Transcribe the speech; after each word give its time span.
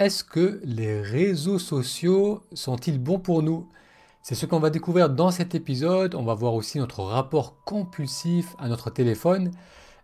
Est-ce 0.00 0.24
que 0.24 0.62
les 0.64 1.02
réseaux 1.02 1.58
sociaux 1.58 2.40
sont-ils 2.54 2.98
bons 2.98 3.18
pour 3.18 3.42
nous? 3.42 3.68
C'est 4.22 4.34
ce 4.34 4.46
qu'on 4.46 4.58
va 4.58 4.70
découvrir 4.70 5.10
dans 5.10 5.30
cet 5.30 5.54
épisode. 5.54 6.14
On 6.14 6.22
va 6.22 6.32
voir 6.32 6.54
aussi 6.54 6.78
notre 6.78 7.02
rapport 7.02 7.62
compulsif 7.66 8.56
à 8.58 8.70
notre 8.70 8.88
téléphone. 8.88 9.50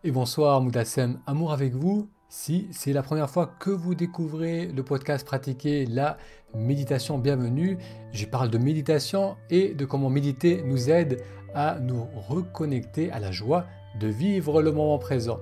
Et 0.05 0.11
bonsoir 0.11 0.61
Moutassem, 0.61 1.19
amour 1.27 1.51
avec 1.51 1.73
vous. 1.73 2.11
Si 2.29 2.69
c'est 2.73 2.93
la 2.93 3.03
première 3.03 3.31
fois 3.31 3.47
que 3.59 3.71
vous 3.71 3.95
découvrez 3.95 4.67
le 4.67 4.83
podcast 4.83 5.27
Pratiquer 5.27 5.87
la 5.87 6.19
méditation, 6.55 7.17
bienvenue. 7.17 7.79
J'y 8.13 8.27
parle 8.27 8.51
de 8.51 8.59
méditation 8.59 9.39
et 9.49 9.73
de 9.73 9.87
comment 9.87 10.11
méditer 10.11 10.63
nous 10.63 10.91
aide 10.91 11.23
à 11.55 11.81
nous 11.81 12.07
reconnecter 12.29 13.11
à 13.13 13.19
la 13.19 13.33
joie 13.33 13.65
de 13.99 14.09
vivre 14.09 14.61
le 14.61 14.73
moment 14.73 14.99
présent. 14.99 15.39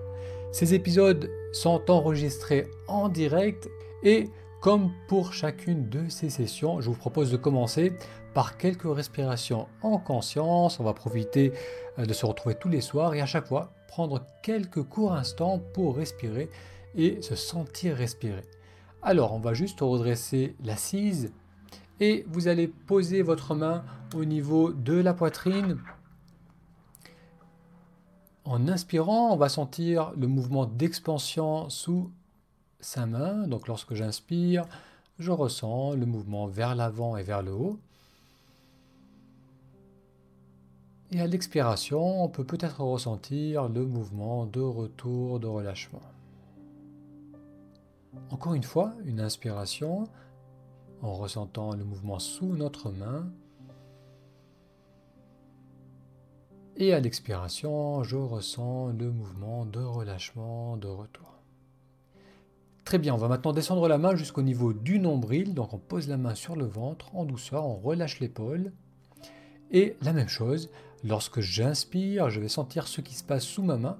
Ces 0.53 0.75
épisodes 0.75 1.29
sont 1.53 1.91
enregistrés 1.91 2.69
en 2.87 3.09
direct 3.09 3.69
et 4.05 4.29
comme 4.65 4.93
pour 5.09 5.35
chacune 5.35 5.91
de 5.91 6.09
ces 6.09 6.31
sessions, 6.31 6.81
je 6.81 6.89
vous 6.89 6.97
propose 6.97 7.31
de 7.31 7.37
commencer 7.37 7.93
par 8.33 8.57
quelques 8.57 8.91
respirations 8.91 9.69
en 9.83 9.99
conscience. 9.99 10.81
On 10.81 10.85
va 10.85 10.95
profiter 10.95 11.53
euh, 11.99 12.07
de 12.07 12.15
se 12.15 12.25
retrouver 12.25 12.55
tous 12.55 12.71
les 12.71 12.81
soirs 12.81 13.13
et 13.13 13.21
à 13.21 13.27
chaque 13.27 13.47
fois 13.47 13.75
prendre 13.89 14.25
quelques 14.43 14.83
courts 14.83 15.13
instants 15.13 15.61
pour 15.75 15.99
respirer 15.99 16.49
et 16.95 17.21
se 17.21 17.35
sentir 17.35 17.95
respirer. 17.95 18.41
Alors, 19.03 19.35
on 19.35 19.39
va 19.39 19.53
juste 19.53 19.81
redresser 19.83 20.57
l'assise 20.65 21.35
et 22.01 22.25
vous 22.29 22.49
allez 22.49 22.67
poser 22.67 23.21
votre 23.21 23.55
main 23.55 23.85
au 24.15 24.25
niveau 24.25 24.73
de 24.73 24.95
la 24.95 25.13
poitrine. 25.13 25.77
En 28.47 28.67
inspirant, 28.67 29.31
on 29.31 29.37
va 29.37 29.51
sentir 29.51 30.13
le 30.17 30.27
mouvement 30.27 30.65
d'expansion 30.65 31.69
sous 31.69 32.11
sa 32.85 33.07
main. 33.07 33.47
Donc 33.47 33.69
lorsque 33.69 33.95
j'inspire, 33.95 34.67
je 35.19 35.31
ressens 35.31 35.95
le 35.95 36.07
mouvement 36.07 36.47
vers 36.47 36.75
l'avant 36.75 37.17
et 37.17 37.23
vers 37.23 37.43
le 37.43 37.53
haut. 37.53 37.79
Et 41.11 41.21
à 41.21 41.27
l'expiration, 41.27 42.25
on 42.25 42.29
peut 42.29 42.45
peut-être 42.45 42.83
ressentir 42.83 43.69
le 43.69 43.87
mouvement 43.87 44.47
de 44.47 44.61
retour, 44.61 45.39
de 45.39 45.47
relâchement. 45.47 46.03
Encore 48.31 48.55
une 48.55 48.65
fois, 48.65 48.95
une 49.05 49.21
inspiration 49.21 50.09
en 51.03 51.15
ressentant 51.15 51.75
le 51.75 51.85
mouvement 51.85 52.19
sous 52.19 52.57
notre 52.57 52.91
main. 52.91 53.31
Et 56.77 56.93
à 56.93 56.99
l'expiration, 56.99 58.03
je 58.03 58.17
ressens 58.17 58.89
le 58.89 59.13
mouvement 59.13 59.67
de 59.67 59.81
relâchement, 59.81 60.77
de 60.77 60.89
retour. 60.89 61.34
Très 62.85 62.99
bien, 62.99 63.15
on 63.15 63.19
va 63.19 63.29
maintenant 63.29 63.55
descendre 63.55 63.89
la 63.89 63.97
main 63.97 64.15
jusqu'au 64.15 64.43
niveau 64.43 64.75
du 64.75 64.99
nombril. 64.99 65.55
Donc 65.55 65.73
on 65.73 65.79
pose 65.79 66.07
la 66.09 66.19
main 66.19 66.35
sur 66.35 66.55
le 66.55 66.67
ventre 66.67 67.15
en 67.15 67.25
douceur, 67.25 67.67
on 67.67 67.77
relâche 67.77 68.21
l'épaule. 68.21 68.73
Et 69.71 69.97
la 70.03 70.13
même 70.13 70.29
chose, 70.29 70.71
lorsque 71.03 71.41
j'inspire, 71.41 72.29
je 72.29 72.41
vais 72.41 72.49
sentir 72.49 72.87
ce 72.87 73.01
qui 73.01 73.15
se 73.15 73.25
passe 73.25 73.45
sous 73.45 73.63
ma 73.63 73.79
main, 73.79 73.99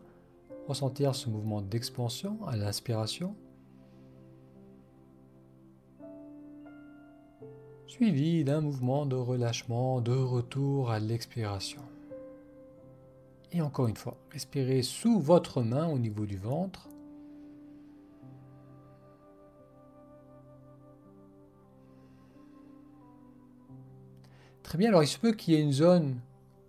ressentir 0.69 1.15
ce 1.15 1.31
mouvement 1.31 1.63
d'expansion 1.63 2.39
à 2.47 2.57
l'inspiration. 2.57 3.35
Suivi 7.87 8.45
d'un 8.45 8.61
mouvement 8.61 9.07
de 9.07 9.17
relâchement, 9.17 10.03
de 10.03 10.15
retour 10.15 10.91
à 10.91 10.99
l'expiration. 10.99 11.81
Et 13.53 13.63
encore 13.63 13.89
une 13.89 13.97
fois, 13.97 14.17
respirez 14.31 14.83
sous 14.83 15.21
votre 15.21 15.63
main 15.63 15.89
au 15.89 15.99
niveau 15.99 16.27
du 16.27 16.37
ventre. 16.37 16.89
Très 24.75 24.81
bien, 24.81 24.89
alors 24.89 25.05
il 25.05 25.07
se 25.07 25.19
peut 25.19 25.31
qu'il 25.31 25.55
y 25.55 25.57
ait 25.57 25.63
une 25.63 25.71
zone 25.71 26.17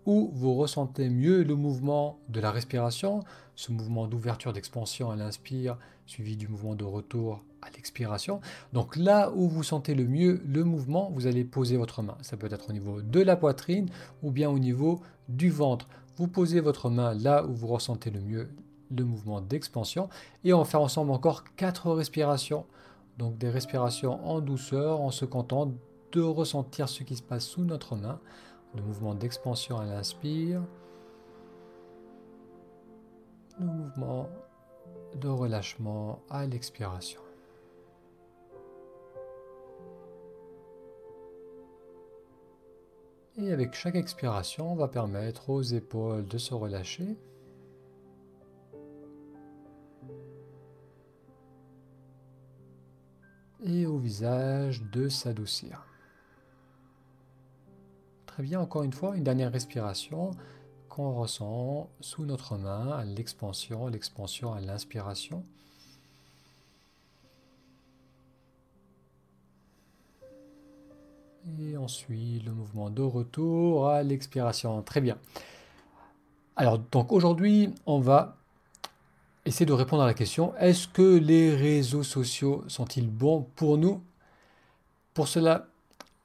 où 0.05 0.29
vous 0.31 0.53
ressentez 0.53 1.09
mieux 1.09 1.41
le 1.41 1.55
mouvement 1.55 2.19
de 2.29 2.39
la 2.39 2.51
respiration, 2.51 3.23
ce 3.55 3.71
mouvement 3.71 4.05
d'ouverture, 4.05 4.53
d'expansion 4.53 5.09
à 5.09 5.15
l'inspire, 5.15 5.79
suivi 6.05 6.37
du 6.37 6.47
mouvement 6.47 6.75
de 6.75 6.83
retour 6.83 7.43
à 7.63 7.71
l'expiration. 7.71 8.41
Donc 8.73 8.95
là 8.95 9.31
où 9.31 9.49
vous 9.49 9.63
sentez 9.63 9.95
le 9.95 10.05
mieux 10.05 10.39
le 10.45 10.63
mouvement, 10.63 11.09
vous 11.15 11.25
allez 11.25 11.43
poser 11.43 11.77
votre 11.77 12.03
main. 12.03 12.15
Ça 12.21 12.37
peut 12.37 12.47
être 12.51 12.69
au 12.69 12.73
niveau 12.73 13.01
de 13.01 13.21
la 13.21 13.35
poitrine 13.35 13.89
ou 14.21 14.29
bien 14.29 14.51
au 14.51 14.59
niveau 14.59 15.01
du 15.27 15.49
ventre. 15.49 15.87
Vous 16.17 16.27
posez 16.27 16.59
votre 16.59 16.91
main 16.91 17.15
là 17.15 17.43
où 17.43 17.55
vous 17.55 17.65
ressentez 17.65 18.11
le 18.11 18.21
mieux 18.21 18.51
le 18.95 19.03
mouvement 19.03 19.41
d'expansion 19.41 20.09
et 20.43 20.53
on 20.53 20.59
va 20.59 20.65
faire 20.65 20.81
ensemble 20.81 21.09
encore 21.09 21.43
quatre 21.55 21.89
respirations. 21.89 22.67
Donc 23.17 23.39
des 23.39 23.49
respirations 23.49 24.23
en 24.29 24.41
douceur 24.41 25.01
en 25.01 25.09
se 25.09 25.25
contentant 25.25 25.73
de 26.15 26.21
ressentir 26.21 26.87
ce 26.87 27.03
qui 27.03 27.17
se 27.17 27.21
passe 27.21 27.45
sous 27.45 27.65
notre 27.65 27.97
main, 27.97 28.21
le 28.73 28.81
mouvement 28.81 29.13
d'expansion 29.13 29.77
à 29.77 29.85
l'inspire, 29.85 30.63
le 33.59 33.65
mouvement 33.65 34.29
de 35.19 35.27
relâchement 35.27 36.21
à 36.29 36.45
l'expiration. 36.45 37.19
Et 43.37 43.51
avec 43.51 43.73
chaque 43.73 43.95
expiration, 43.95 44.71
on 44.71 44.75
va 44.75 44.87
permettre 44.87 45.49
aux 45.49 45.61
épaules 45.61 46.25
de 46.25 46.37
se 46.37 46.53
relâcher. 46.53 47.17
Et 53.65 53.85
au 53.85 53.97
visage 53.97 54.81
de 54.83 55.09
s'adoucir. 55.09 55.85
Bien, 58.37 58.59
encore 58.59 58.83
une 58.83 58.91
fois, 58.91 59.15
une 59.15 59.23
dernière 59.23 59.51
respiration 59.51 60.31
qu'on 60.89 61.13
ressent 61.13 61.89
sous 62.01 62.25
notre 62.25 62.57
main 62.57 62.91
à 62.91 63.05
l'expansion, 63.05 63.87
l'expansion 63.87 64.53
à 64.53 64.59
l'inspiration. 64.59 65.43
Et 71.59 71.77
ensuite 71.77 72.43
le 72.43 72.51
mouvement 72.51 72.89
de 72.89 73.01
retour 73.01 73.87
à 73.87 74.03
l'expiration. 74.03 74.81
Très 74.81 74.99
bien. 74.99 75.17
Alors 76.57 76.77
donc 76.77 77.13
aujourd'hui, 77.13 77.73
on 77.85 77.99
va 77.99 78.35
essayer 79.45 79.65
de 79.65 79.73
répondre 79.73 80.03
à 80.03 80.07
la 80.07 80.13
question 80.13 80.53
est-ce 80.57 80.89
que 80.89 81.17
les 81.17 81.55
réseaux 81.55 82.03
sociaux 82.03 82.65
sont-ils 82.67 83.09
bons 83.09 83.47
pour 83.55 83.77
nous? 83.77 84.03
Pour 85.13 85.29
cela, 85.29 85.67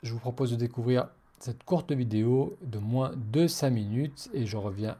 je 0.03 0.13
vous 0.13 0.19
propose 0.19 0.51
de 0.51 0.57
découvrir 0.57 1.09
cette 1.41 1.65
courte 1.65 1.93
vidéo 1.93 2.57
de 2.63 2.79
moins 2.79 3.13
de 3.17 3.47
5 3.47 3.71
minutes 3.71 4.31
et 4.35 4.47
je 4.47 4.57
reviens 4.57 4.97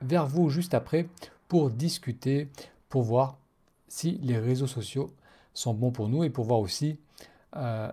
vers 0.00 0.26
vous 0.26 0.48
juste 0.48 0.74
après 0.74 1.08
pour 1.46 1.70
discuter, 1.70 2.48
pour 2.88 3.02
voir 3.02 3.38
si 3.86 4.12
les 4.22 4.38
réseaux 4.38 4.66
sociaux 4.66 5.10
sont 5.52 5.74
bons 5.74 5.92
pour 5.92 6.08
nous 6.08 6.24
et 6.24 6.30
pour 6.30 6.46
voir 6.46 6.58
aussi 6.58 6.98
euh, 7.56 7.92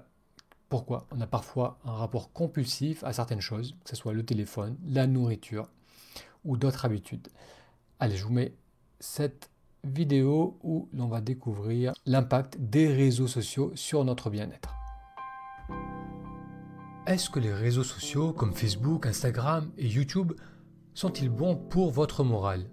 pourquoi 0.70 1.06
on 1.12 1.20
a 1.20 1.28
parfois 1.28 1.78
un 1.86 1.92
rapport 1.92 2.32
compulsif 2.32 3.04
à 3.04 3.12
certaines 3.12 3.42
choses, 3.42 3.76
que 3.84 3.90
ce 3.90 3.96
soit 3.96 4.14
le 4.14 4.26
téléphone, 4.26 4.78
la 4.88 5.06
nourriture 5.06 5.68
ou 6.46 6.56
d'autres 6.58 6.86
habitudes. 6.86 7.28
Allez, 8.00 8.16
je 8.16 8.24
vous 8.24 8.34
mets 8.34 8.54
cette 9.00 9.50
vidéo 9.84 10.58
où 10.64 10.88
l'on 10.94 11.08
va 11.08 11.22
découvrir 11.22 11.94
l'impact 12.06 12.58
des 12.58 12.88
réseaux 12.88 13.28
sociaux 13.28 13.72
sur 13.76 14.06
notre 14.06 14.30
bien-être. 14.30 14.81
Est-ce 17.08 17.32
que 17.32 17.40
les 17.40 17.52
réseaux 17.52 17.84
sociaux 17.84 18.32
comme 18.32 18.54
Facebook, 18.54 19.08
Instagram 19.08 19.72
et 19.76 19.88
YouTube 19.88 20.34
sont-ils 20.94 21.30
bons 21.30 21.56
pour 21.56 21.90
votre 21.90 22.24
morale? 22.24 22.70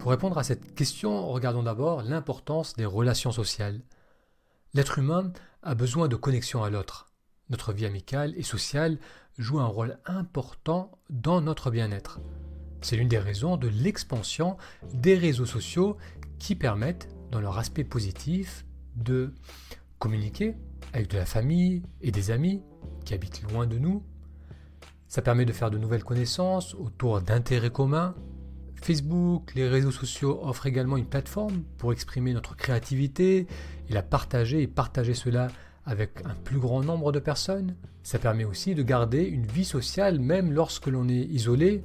Pour 0.00 0.10
répondre 0.10 0.36
à 0.36 0.42
cette 0.42 0.74
question, 0.74 1.28
regardons 1.28 1.62
d'abord 1.62 2.02
l'importance 2.02 2.74
des 2.74 2.84
relations 2.84 3.30
sociales. 3.30 3.82
L'être 4.74 4.98
humain 4.98 5.32
a 5.62 5.76
besoin 5.76 6.08
de 6.08 6.16
connexion 6.16 6.64
à 6.64 6.70
l'autre. 6.70 7.12
Notre 7.50 7.72
vie 7.72 7.86
amicale 7.86 8.34
et 8.36 8.42
sociale 8.42 8.98
joue 9.38 9.60
un 9.60 9.66
rôle 9.66 9.96
important 10.06 10.98
dans 11.08 11.40
notre 11.40 11.70
bien-être. 11.70 12.18
C'est 12.80 12.96
l'une 12.96 13.08
des 13.08 13.18
raisons 13.18 13.56
de 13.56 13.68
l'expansion 13.68 14.56
des 14.92 15.14
réseaux 15.14 15.46
sociaux 15.46 15.98
qui 16.40 16.56
permettent, 16.56 17.08
dans 17.30 17.40
leur 17.40 17.58
aspect 17.58 17.84
positif, 17.84 18.66
de 18.96 19.32
communiquer 20.00 20.56
avec 20.92 21.08
de 21.08 21.16
la 21.16 21.26
famille 21.26 21.82
et 22.00 22.10
des 22.10 22.32
amis, 22.32 22.60
qui 23.04 23.14
habitent 23.14 23.42
loin 23.50 23.66
de 23.66 23.78
nous. 23.78 24.02
Ça 25.08 25.22
permet 25.22 25.44
de 25.44 25.52
faire 25.52 25.70
de 25.70 25.78
nouvelles 25.78 26.04
connaissances 26.04 26.74
autour 26.74 27.20
d'intérêts 27.20 27.70
communs. 27.70 28.14
Facebook, 28.82 29.54
les 29.54 29.68
réseaux 29.68 29.90
sociaux 29.90 30.40
offrent 30.42 30.66
également 30.66 30.96
une 30.96 31.06
plateforme 31.06 31.62
pour 31.78 31.92
exprimer 31.92 32.32
notre 32.32 32.56
créativité 32.56 33.46
et 33.88 33.92
la 33.92 34.02
partager 34.02 34.62
et 34.62 34.66
partager 34.66 35.14
cela 35.14 35.48
avec 35.86 36.22
un 36.24 36.34
plus 36.34 36.58
grand 36.58 36.82
nombre 36.82 37.12
de 37.12 37.18
personnes. 37.18 37.76
Ça 38.02 38.18
permet 38.18 38.44
aussi 38.44 38.74
de 38.74 38.82
garder 38.82 39.22
une 39.22 39.46
vie 39.46 39.64
sociale 39.64 40.18
même 40.18 40.52
lorsque 40.52 40.86
l'on 40.86 41.08
est 41.08 41.24
isolé, 41.24 41.82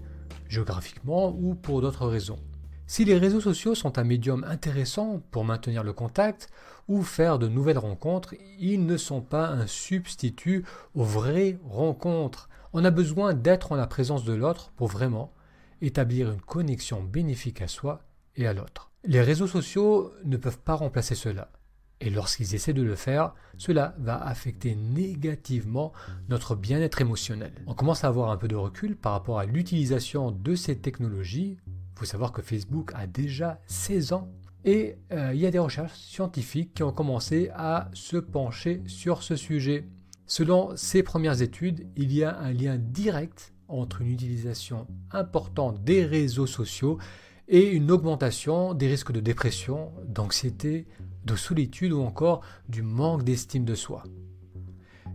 géographiquement 0.47 1.35
ou 1.37 1.55
pour 1.55 1.81
d'autres 1.81 2.07
raisons. 2.07 2.39
Si 2.91 3.05
les 3.05 3.19
réseaux 3.19 3.39
sociaux 3.39 3.75
sont 3.75 3.99
un 3.99 4.03
médium 4.03 4.43
intéressant 4.45 5.21
pour 5.29 5.45
maintenir 5.45 5.83
le 5.83 5.93
contact 5.93 6.49
ou 6.87 7.03
faire 7.03 7.37
de 7.37 7.47
nouvelles 7.47 7.77
rencontres, 7.77 8.33
ils 8.57 8.83
ne 8.83 8.97
sont 8.97 9.21
pas 9.21 9.47
un 9.47 9.67
substitut 9.67 10.65
aux 10.95 11.03
vraies 11.03 11.59
rencontres. 11.69 12.49
On 12.73 12.83
a 12.83 12.89
besoin 12.89 13.35
d'être 13.35 13.73
en 13.73 13.75
la 13.75 13.85
présence 13.85 14.23
de 14.23 14.33
l'autre 14.33 14.71
pour 14.75 14.87
vraiment 14.87 15.31
établir 15.81 16.31
une 16.31 16.41
connexion 16.41 17.03
bénéfique 17.03 17.61
à 17.61 17.67
soi 17.67 18.01
et 18.35 18.47
à 18.47 18.53
l'autre. 18.53 18.89
Les 19.03 19.21
réseaux 19.21 19.45
sociaux 19.45 20.11
ne 20.25 20.37
peuvent 20.37 20.57
pas 20.57 20.73
remplacer 20.73 21.13
cela. 21.13 21.51
Et 22.01 22.09
lorsqu'ils 22.09 22.55
essaient 22.55 22.73
de 22.73 22.81
le 22.81 22.95
faire, 22.95 23.33
cela 23.57 23.93
va 23.99 24.19
affecter 24.19 24.73
négativement 24.73 25.91
notre 26.29 26.55
bien-être 26.55 27.01
émotionnel. 27.01 27.51
On 27.67 27.73
commence 27.73 28.03
à 28.03 28.07
avoir 28.07 28.31
un 28.31 28.37
peu 28.37 28.47
de 28.47 28.55
recul 28.55 28.95
par 28.95 29.11
rapport 29.11 29.37
à 29.37 29.45
l'utilisation 29.45 30.31
de 30.31 30.55
ces 30.55 30.77
technologies. 30.77 31.57
Faut 31.99 32.05
savoir 32.05 32.31
que 32.31 32.41
Facebook 32.41 32.93
a 32.95 33.07
déjà 33.07 33.59
16 33.67 34.13
ans 34.13 34.29
et 34.63 34.95
euh, 35.11 35.31
il 35.33 35.41
y 35.41 35.45
a 35.45 35.51
des 35.51 35.59
recherches 35.59 35.99
scientifiques 35.99 36.73
qui 36.73 36.81
ont 36.81 36.93
commencé 36.93 37.51
à 37.53 37.91
se 37.91 38.15
pencher 38.15 38.81
sur 38.87 39.21
ce 39.21 39.35
sujet. 39.35 39.85
Selon 40.25 40.77
ces 40.77 41.03
premières 41.03 41.41
études, 41.41 41.87
il 41.97 42.13
y 42.13 42.23
a 42.23 42.39
un 42.39 42.53
lien 42.53 42.77
direct 42.77 43.51
entre 43.67 43.99
une 43.99 44.13
utilisation 44.13 44.87
importante 45.11 45.83
des 45.83 46.05
réseaux 46.05 46.47
sociaux 46.47 46.99
et 47.49 47.67
une 47.67 47.91
augmentation 47.91 48.73
des 48.73 48.87
risques 48.87 49.11
de 49.11 49.19
dépression, 49.19 49.91
d'anxiété, 50.07 50.87
de 51.25 51.35
solitude 51.35 51.91
ou 51.91 51.99
encore 51.99 52.45
du 52.69 52.81
manque 52.81 53.25
d'estime 53.25 53.65
de 53.65 53.75
soi. 53.75 54.03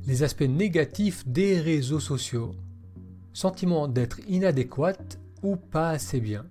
Les 0.07 0.23
aspects 0.23 0.43
négatifs 0.43 1.27
des 1.27 1.63
réseaux 1.63 1.99
sociaux. 1.99 2.55
Sentiment 3.33 3.89
d'être 3.89 4.21
inadéquat 4.29 4.99
ou 5.43 5.57
pas 5.57 5.89
assez 5.89 6.21
bien. 6.21 6.45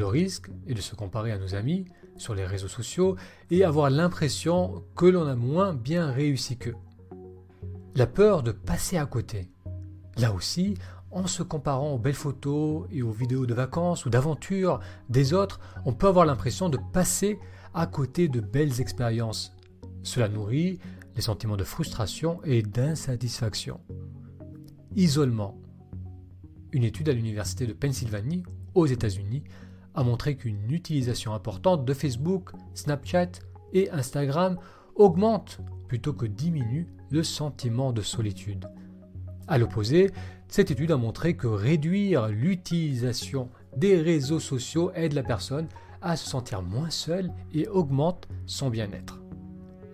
Le 0.00 0.06
risque 0.06 0.48
est 0.66 0.72
de 0.72 0.80
se 0.80 0.94
comparer 0.94 1.30
à 1.30 1.36
nos 1.36 1.54
amis 1.54 1.84
sur 2.16 2.34
les 2.34 2.46
réseaux 2.46 2.68
sociaux 2.68 3.16
et 3.50 3.64
avoir 3.64 3.90
l'impression 3.90 4.82
que 4.96 5.04
l'on 5.04 5.26
a 5.26 5.34
moins 5.34 5.74
bien 5.74 6.10
réussi 6.10 6.56
qu'eux. 6.56 6.76
La 7.94 8.06
peur 8.06 8.42
de 8.42 8.50
passer 8.50 8.96
à 8.96 9.04
côté. 9.04 9.50
Là 10.16 10.32
aussi, 10.32 10.72
en 11.10 11.26
se 11.26 11.42
comparant 11.42 11.92
aux 11.92 11.98
belles 11.98 12.14
photos 12.14 12.86
et 12.90 13.02
aux 13.02 13.10
vidéos 13.10 13.44
de 13.44 13.52
vacances 13.52 14.06
ou 14.06 14.08
d'aventures 14.08 14.80
des 15.10 15.34
autres, 15.34 15.60
on 15.84 15.92
peut 15.92 16.08
avoir 16.08 16.24
l'impression 16.24 16.70
de 16.70 16.78
passer 16.94 17.38
à 17.74 17.86
côté 17.86 18.28
de 18.28 18.40
belles 18.40 18.80
expériences. 18.80 19.54
Cela 20.02 20.30
nourrit 20.30 20.78
les 21.14 21.20
sentiments 21.20 21.58
de 21.58 21.64
frustration 21.64 22.40
et 22.44 22.62
d'insatisfaction. 22.62 23.80
Isolement. 24.96 25.60
Une 26.72 26.84
étude 26.84 27.10
à 27.10 27.12
l'Université 27.12 27.66
de 27.66 27.74
Pennsylvanie, 27.74 28.44
aux 28.72 28.86
États-Unis, 28.86 29.42
a 29.94 30.02
montré 30.02 30.36
qu'une 30.36 30.70
utilisation 30.70 31.34
importante 31.34 31.84
de 31.84 31.94
Facebook, 31.94 32.50
Snapchat 32.74 33.30
et 33.72 33.90
Instagram 33.90 34.58
augmente 34.94 35.60
plutôt 35.88 36.12
que 36.12 36.26
diminue 36.26 36.86
le 37.10 37.22
sentiment 37.22 37.92
de 37.92 38.02
solitude. 38.02 38.70
A 39.48 39.58
l'opposé, 39.58 40.10
cette 40.48 40.70
étude 40.70 40.92
a 40.92 40.96
montré 40.96 41.36
que 41.36 41.46
réduire 41.46 42.28
l'utilisation 42.28 43.48
des 43.76 44.00
réseaux 44.00 44.40
sociaux 44.40 44.92
aide 44.94 45.12
la 45.12 45.22
personne 45.22 45.68
à 46.02 46.16
se 46.16 46.28
sentir 46.28 46.62
moins 46.62 46.90
seule 46.90 47.32
et 47.52 47.68
augmente 47.68 48.28
son 48.46 48.70
bien-être. 48.70 49.20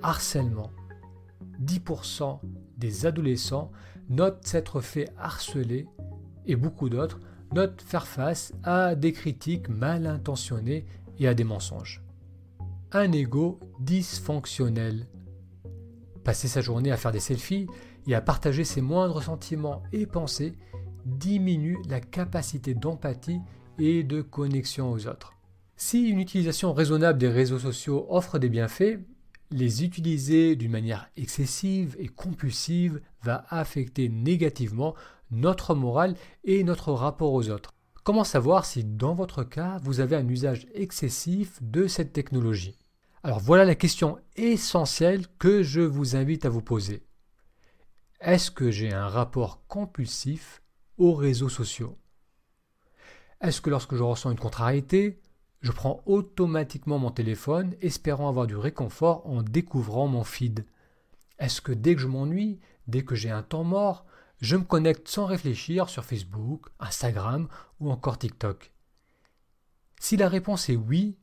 Harcèlement. 0.03 0.71
10% 1.65 2.41
des 2.77 3.07
adolescents 3.07 3.71
notent 4.09 4.47
s'être 4.47 4.81
fait 4.81 5.09
harceler 5.19 5.87
et 6.47 6.57
beaucoup 6.57 6.89
d'autres 6.89 7.21
notent 7.55 7.83
faire 7.83 8.07
face 8.07 8.53
à 8.63 8.95
des 8.95 9.13
critiques 9.13 9.69
mal 9.69 10.07
intentionnées 10.07 10.87
et 11.19 11.29
à 11.29 11.35
des 11.35 11.45
mensonges. 11.45 12.03
Un 12.93 13.13
ego 13.13 13.61
dysfonctionnel. 13.81 15.07
Passer 16.25 16.49
sa 16.49 16.61
journée 16.61 16.91
à 16.91 16.97
faire 16.97 17.13
des 17.13 17.21
selfies 17.21 17.67
et 18.07 18.15
à 18.15 18.21
partager 18.21 18.65
ses 18.65 18.81
moindres 18.81 19.23
sentiments 19.23 19.83
et 19.93 20.07
pensées 20.07 20.55
diminue 21.05 21.79
la 21.89 22.01
capacité 22.01 22.75
d'empathie 22.75 23.41
et 23.79 24.03
de 24.03 24.23
connexion 24.23 24.91
aux 24.91 25.07
autres. 25.07 25.35
Si 25.77 26.09
une 26.09 26.21
utilisation 26.21 26.73
raisonnable 26.73 27.19
des 27.19 27.29
réseaux 27.29 27.59
sociaux 27.59 28.07
offre 28.09 28.39
des 28.39 28.49
bienfaits, 28.49 28.99
les 29.51 29.85
utiliser 29.85 30.57
d'une 30.57 30.73
manière 30.73 31.09
excessive 31.17 31.95
et 31.99 32.09
compulsive 32.09 33.01
va 33.23 33.45
affecter 33.51 34.09
négativement 34.09 34.95
notre 35.31 35.75
morale 35.75 36.15
et 36.45 36.65
notre 36.65 36.93
rapport 36.93 37.33
aux 37.33 37.51
autres. 37.51 37.75
Comment 38.05 38.25
savoir 38.25 38.65
si 38.65 38.85
dans 38.85 39.15
votre 39.15 39.43
cas 39.43 39.79
vous 39.83 40.01
avez 40.01 40.17
un 40.17 40.29
usage 40.29 40.67
excessif 40.75 41.61
de 41.63 41.87
cette 41.89 42.13
technologie? 42.13 42.79
Alors 43.25 43.41
voilà 43.41 43.65
la 43.65 43.75
question 43.75 44.19
essentielle 44.37 45.27
que 45.39 45.65
je 45.65 45.81
vous 45.81 46.15
invite 46.15 46.45
à 46.45 46.49
vous 46.49 46.63
poser. 46.63 47.03
Est-ce 48.21 48.51
que 48.51 48.71
j'ai 48.71 48.93
un 48.93 49.09
rapport 49.09 49.67
compulsif 49.67 50.63
aux 50.99 51.15
réseaux 51.15 51.49
sociaux? 51.49 51.99
Est-ce 53.41 53.61
que 53.61 53.71
lorsque 53.71 53.97
je 53.97 54.03
ressens 54.03 54.31
une 54.31 54.39
contrariété, 54.39 55.21
je 55.61 55.73
prends 55.73 56.03
automatiquement 56.07 56.99
mon 56.99 57.11
téléphone 57.11 57.75
espérant 57.81 58.29
avoir 58.29 58.47
du 58.47 58.57
réconfort 58.57 59.27
en 59.27 59.43
découvrant 59.43 60.07
mon 60.07 60.23
feed? 60.23 60.65
Est-ce 61.39 61.61
que 61.61 61.73
dès 61.73 61.97
que 61.97 62.01
je 62.01 62.07
m'ennuie, 62.07 62.61
dès 62.87 63.05
que 63.05 63.17
j'ai 63.17 63.31
un 63.31 63.43
temps 63.43 63.65
mort, 63.65 64.07
je 64.41 64.57
me 64.57 64.65
connecte 64.65 65.09
sans 65.09 65.27
réfléchir 65.27 65.89
sur 65.89 66.05
Facebook, 66.05 66.67
Instagram 66.79 67.49
ou 67.81 67.91
encore 67.91 68.19
TikTok 68.19 68.73
Si 69.99 70.17
la 70.17 70.29
réponse 70.29 70.69
est 70.69 70.77
oui, 70.77 71.17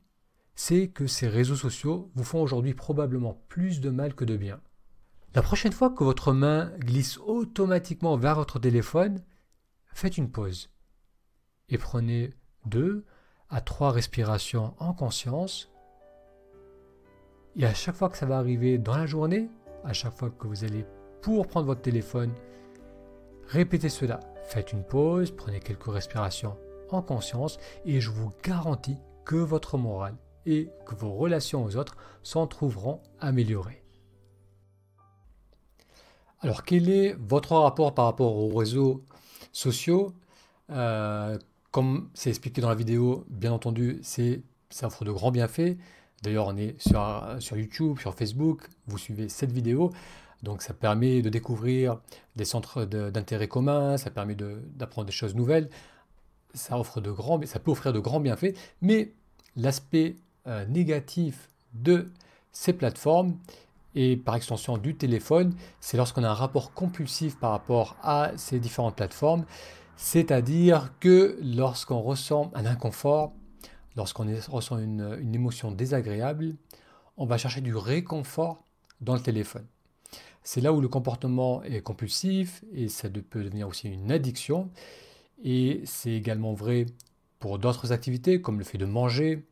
c'est 0.55 0.87
que 0.89 1.07
ces 1.07 1.27
réseaux 1.27 1.55
sociaux 1.55 2.11
vous 2.15 2.23
font 2.23 2.41
aujourd'hui 2.41 2.73
probablement 2.73 3.41
plus 3.49 3.81
de 3.81 3.89
mal 3.89 4.13
que 4.13 4.25
de 4.25 4.37
bien. 4.37 4.59
La 5.35 5.41
prochaine 5.41 5.71
fois 5.71 5.89
que 5.89 6.03
votre 6.03 6.31
main 6.31 6.71
glisse 6.77 7.17
automatiquement 7.17 8.17
vers 8.17 8.35
votre 8.35 8.59
téléphone, 8.59 9.23
faites 9.87 10.17
une 10.17 10.29
pause 10.29 10.69
et 11.69 11.77
prenez 11.77 12.31
deux 12.65 13.05
à 13.49 13.61
trois 13.61 13.91
respirations 13.91 14.75
en 14.79 14.93
conscience. 14.93 15.71
Et 17.55 17.65
à 17.65 17.73
chaque 17.73 17.95
fois 17.95 18.09
que 18.09 18.17
ça 18.17 18.25
va 18.25 18.37
arriver 18.37 18.77
dans 18.77 18.97
la 18.97 19.05
journée, 19.05 19.49
à 19.83 19.93
chaque 19.93 20.13
fois 20.13 20.29
que 20.29 20.47
vous 20.47 20.63
allez 20.63 20.85
pour 21.21 21.47
prendre 21.47 21.67
votre 21.67 21.81
téléphone, 21.81 22.33
répétez 23.47 23.89
cela. 23.89 24.19
Faites 24.45 24.73
une 24.73 24.83
pause, 24.83 25.31
prenez 25.31 25.59
quelques 25.59 25.91
respirations 25.91 26.57
en 26.89 27.01
conscience 27.01 27.57
et 27.85 28.01
je 28.01 28.11
vous 28.11 28.31
garantis 28.43 28.97
que 29.25 29.35
votre 29.35 29.77
morale 29.77 30.15
et 30.45 30.69
que 30.85 30.95
vos 30.95 31.13
relations 31.13 31.63
aux 31.63 31.77
autres 31.77 31.95
s'en 32.21 32.47
trouveront 32.47 33.01
améliorées. 33.19 33.83
Alors, 36.41 36.63
quel 36.63 36.89
est 36.89 37.13
votre 37.13 37.55
rapport 37.55 37.93
par 37.93 38.05
rapport 38.05 38.35
aux 38.35 38.53
réseaux 38.53 39.03
sociaux? 39.53 40.11
Euh, 40.69 41.37
Comme 41.71 42.09
c'est 42.13 42.29
expliqué 42.29 42.59
dans 42.61 42.69
la 42.69 42.75
vidéo, 42.75 43.25
bien 43.29 43.53
entendu, 43.53 43.99
c'est, 44.03 44.43
ça 44.69 44.87
offre 44.87 45.05
de 45.05 45.11
grands 45.11 45.31
bienfaits. 45.31 45.77
D'ailleurs, 46.21 46.47
on 46.47 46.57
est 46.57 46.79
sur, 46.81 47.01
sur 47.39 47.57
YouTube, 47.57 47.97
sur 47.99 48.13
Facebook, 48.13 48.67
vous 48.87 48.97
suivez 48.97 49.29
cette 49.29 49.51
vidéo. 49.51 49.91
Donc 50.43 50.61
ça 50.61 50.73
permet 50.73 51.21
de 51.21 51.29
découvrir 51.29 51.99
des 52.35 52.45
centres 52.45 52.85
d'intérêt 52.85 53.47
communs, 53.47 53.97
ça 53.97 54.11
permet 54.11 54.35
d'apprendre 54.35 55.07
des 55.07 55.13
choses 55.13 55.35
nouvelles. 55.35 55.69
Ça, 56.53 56.77
offre 56.77 57.01
de 57.01 57.09
grands, 57.09 57.41
ça 57.45 57.59
peut 57.59 57.71
offrir 57.71 57.93
de 57.93 57.99
grands 57.99 58.19
bienfaits, 58.19 58.55
mais 58.81 59.13
l'aspect 59.55 60.17
euh, 60.45 60.65
négatif 60.67 61.49
de 61.73 62.11
ces 62.51 62.73
plateformes, 62.73 63.37
et 63.95 64.17
par 64.17 64.35
extension 64.35 64.77
du 64.77 64.95
téléphone, 64.95 65.55
c'est 65.79 65.97
lorsqu'on 65.97 66.23
a 66.23 66.29
un 66.29 66.33
rapport 66.33 66.73
compulsif 66.73 67.39
par 67.39 67.51
rapport 67.51 67.95
à 68.01 68.31
ces 68.37 68.59
différentes 68.59 68.95
plateformes, 68.95 69.45
c'est-à-dire 69.95 70.91
que 70.99 71.37
lorsqu'on 71.43 72.01
ressent 72.01 72.51
un 72.55 72.65
inconfort, 72.65 73.33
lorsqu'on 73.95 74.25
ressent 74.49 74.79
une, 74.79 75.33
émotion 75.33 75.71
désagréable, 75.71 76.55
on 77.17 77.25
va 77.25 77.37
chercher 77.37 77.61
du 77.61 77.75
réconfort 77.75 78.63
dans 79.01 79.13
le 79.13 79.21
téléphone. 79.21 79.65
C'est 80.43 80.61
là 80.61 80.73
où 80.73 80.81
le 80.81 80.87
comportement 80.87 81.63
est 81.63 81.81
compulsif 81.81 82.63
et 82.73 82.89
ça 82.89 83.09
peut 83.09 83.43
devenir 83.43 83.67
aussi 83.67 83.89
une 83.89 84.11
addiction. 84.11 84.69
Et 85.43 85.81
c'est 85.85 86.11
également 86.11 86.53
vrai 86.53 86.85
pour 87.39 87.59
d'autres 87.59 87.91
activités 87.91 88.41
comme 88.41 88.59
le 88.59 88.65
fait 88.65 88.77
de 88.77 88.85
manger, 88.85 89.45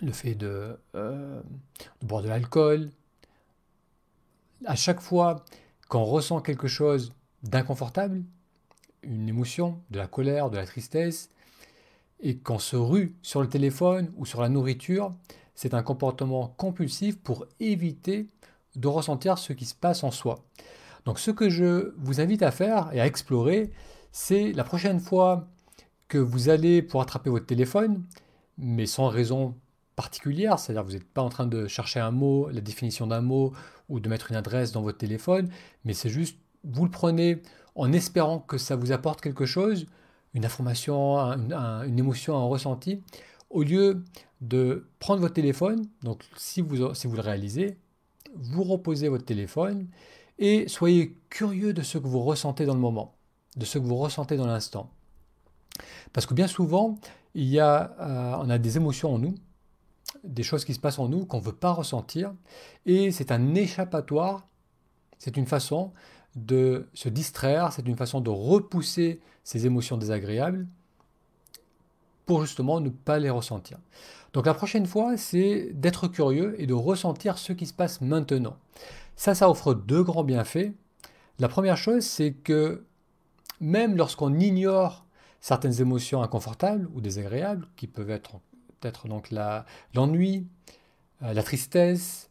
le 0.00 0.12
fait 0.12 0.34
de, 0.34 0.78
euh, 0.94 1.40
boire 2.02 2.22
de 2.22 2.28
l'alcool. 2.28 2.90
À 4.64 4.76
chaque 4.76 5.00
fois 5.00 5.44
qu'on 5.88 6.04
ressent 6.04 6.40
quelque 6.40 6.68
chose 6.68 7.12
d'inconfortable, 7.42 8.22
une 9.02 9.28
émotion, 9.28 9.80
de 9.90 9.98
la 9.98 10.06
colère, 10.06 10.50
de 10.50 10.56
la 10.56 10.66
tristesse, 10.66 11.30
et 12.20 12.36
qu'on 12.36 12.58
se 12.58 12.76
rue 12.76 13.14
sur 13.22 13.40
le 13.40 13.48
téléphone 13.48 14.12
ou 14.16 14.26
sur 14.26 14.40
la 14.42 14.48
nourriture, 14.48 15.12
c'est 15.54 15.74
un 15.74 15.82
comportement 15.82 16.48
compulsif 16.56 17.16
pour 17.18 17.46
éviter 17.60 18.28
de 18.78 18.88
ressentir 18.88 19.38
ce 19.38 19.52
qui 19.52 19.66
se 19.66 19.74
passe 19.74 20.04
en 20.04 20.10
soi. 20.10 20.44
Donc 21.04 21.18
ce 21.18 21.30
que 21.30 21.50
je 21.50 21.94
vous 21.98 22.20
invite 22.20 22.42
à 22.42 22.50
faire 22.50 22.90
et 22.92 23.00
à 23.00 23.06
explorer, 23.06 23.70
c'est 24.12 24.52
la 24.52 24.64
prochaine 24.64 25.00
fois 25.00 25.48
que 26.08 26.18
vous 26.18 26.48
allez 26.48 26.80
pour 26.82 27.02
attraper 27.02 27.28
votre 27.30 27.46
téléphone, 27.46 28.04
mais 28.56 28.86
sans 28.86 29.08
raison 29.08 29.54
particulière, 29.96 30.58
c'est-à-dire 30.58 30.84
vous 30.84 30.92
n'êtes 30.92 31.12
pas 31.12 31.22
en 31.22 31.28
train 31.28 31.46
de 31.46 31.66
chercher 31.66 32.00
un 32.00 32.10
mot, 32.10 32.48
la 32.50 32.60
définition 32.60 33.06
d'un 33.06 33.20
mot, 33.20 33.52
ou 33.88 34.00
de 34.00 34.08
mettre 34.08 34.30
une 34.30 34.36
adresse 34.36 34.72
dans 34.72 34.82
votre 34.82 34.98
téléphone, 34.98 35.48
mais 35.84 35.92
c'est 35.92 36.08
juste, 36.08 36.38
vous 36.64 36.84
le 36.84 36.90
prenez 36.90 37.42
en 37.74 37.92
espérant 37.92 38.38
que 38.38 38.58
ça 38.58 38.76
vous 38.76 38.92
apporte 38.92 39.20
quelque 39.20 39.46
chose, 39.46 39.86
une 40.34 40.44
information, 40.44 41.18
une 41.18 41.98
émotion, 41.98 42.36
un 42.36 42.44
ressenti, 42.44 43.02
au 43.50 43.62
lieu 43.62 44.04
de 44.40 44.88
prendre 44.98 45.20
votre 45.20 45.34
téléphone, 45.34 45.88
donc 46.02 46.22
si 46.36 46.60
vous, 46.60 46.94
si 46.94 47.06
vous 47.06 47.16
le 47.16 47.22
réalisez, 47.22 47.78
vous 48.38 48.64
reposez 48.64 49.08
votre 49.08 49.24
téléphone 49.24 49.88
et 50.38 50.68
soyez 50.68 51.16
curieux 51.30 51.72
de 51.72 51.82
ce 51.82 51.98
que 51.98 52.06
vous 52.06 52.22
ressentez 52.22 52.64
dans 52.64 52.74
le 52.74 52.80
moment, 52.80 53.14
de 53.56 53.64
ce 53.64 53.78
que 53.78 53.84
vous 53.84 53.96
ressentez 53.96 54.36
dans 54.36 54.46
l'instant. 54.46 54.90
Parce 56.12 56.26
que 56.26 56.34
bien 56.34 56.46
souvent, 56.46 56.98
il 57.34 57.44
y 57.44 57.60
a, 57.60 57.94
euh, 58.00 58.44
on 58.44 58.50
a 58.50 58.58
des 58.58 58.76
émotions 58.76 59.14
en 59.14 59.18
nous, 59.18 59.34
des 60.24 60.42
choses 60.42 60.64
qui 60.64 60.74
se 60.74 60.80
passent 60.80 60.98
en 60.98 61.08
nous 61.08 61.26
qu'on 61.26 61.38
ne 61.38 61.44
veut 61.44 61.52
pas 61.52 61.72
ressentir, 61.72 62.32
et 62.86 63.10
c'est 63.10 63.30
un 63.32 63.54
échappatoire, 63.54 64.46
c'est 65.18 65.36
une 65.36 65.46
façon 65.46 65.92
de 66.36 66.88
se 66.94 67.08
distraire, 67.08 67.72
c'est 67.72 67.86
une 67.86 67.96
façon 67.96 68.20
de 68.20 68.30
repousser 68.30 69.20
ces 69.44 69.66
émotions 69.66 69.96
désagréables 69.96 70.66
pour 72.26 72.42
justement 72.44 72.80
ne 72.80 72.90
pas 72.90 73.18
les 73.18 73.30
ressentir. 73.30 73.78
Donc 74.32 74.46
la 74.46 74.54
prochaine 74.54 74.86
fois, 74.86 75.16
c'est 75.16 75.70
d'être 75.72 76.08
curieux 76.08 76.54
et 76.60 76.66
de 76.66 76.74
ressentir 76.74 77.38
ce 77.38 77.52
qui 77.52 77.66
se 77.66 77.72
passe 77.72 78.00
maintenant. 78.00 78.56
Ça, 79.16 79.34
ça 79.34 79.50
offre 79.50 79.74
deux 79.74 80.02
grands 80.02 80.24
bienfaits. 80.24 80.72
La 81.38 81.48
première 81.48 81.76
chose, 81.76 82.04
c'est 82.04 82.32
que 82.32 82.84
même 83.60 83.96
lorsqu'on 83.96 84.38
ignore 84.38 85.06
certaines 85.40 85.80
émotions 85.80 86.22
inconfortables 86.22 86.88
ou 86.94 87.00
désagréables, 87.00 87.66
qui 87.76 87.86
peuvent 87.86 88.10
être 88.10 88.40
donc 89.08 89.30
l'ennui, 89.94 90.46
la, 91.20 91.28
euh, 91.28 91.32
la, 91.32 91.42
tristesse, 91.42 92.30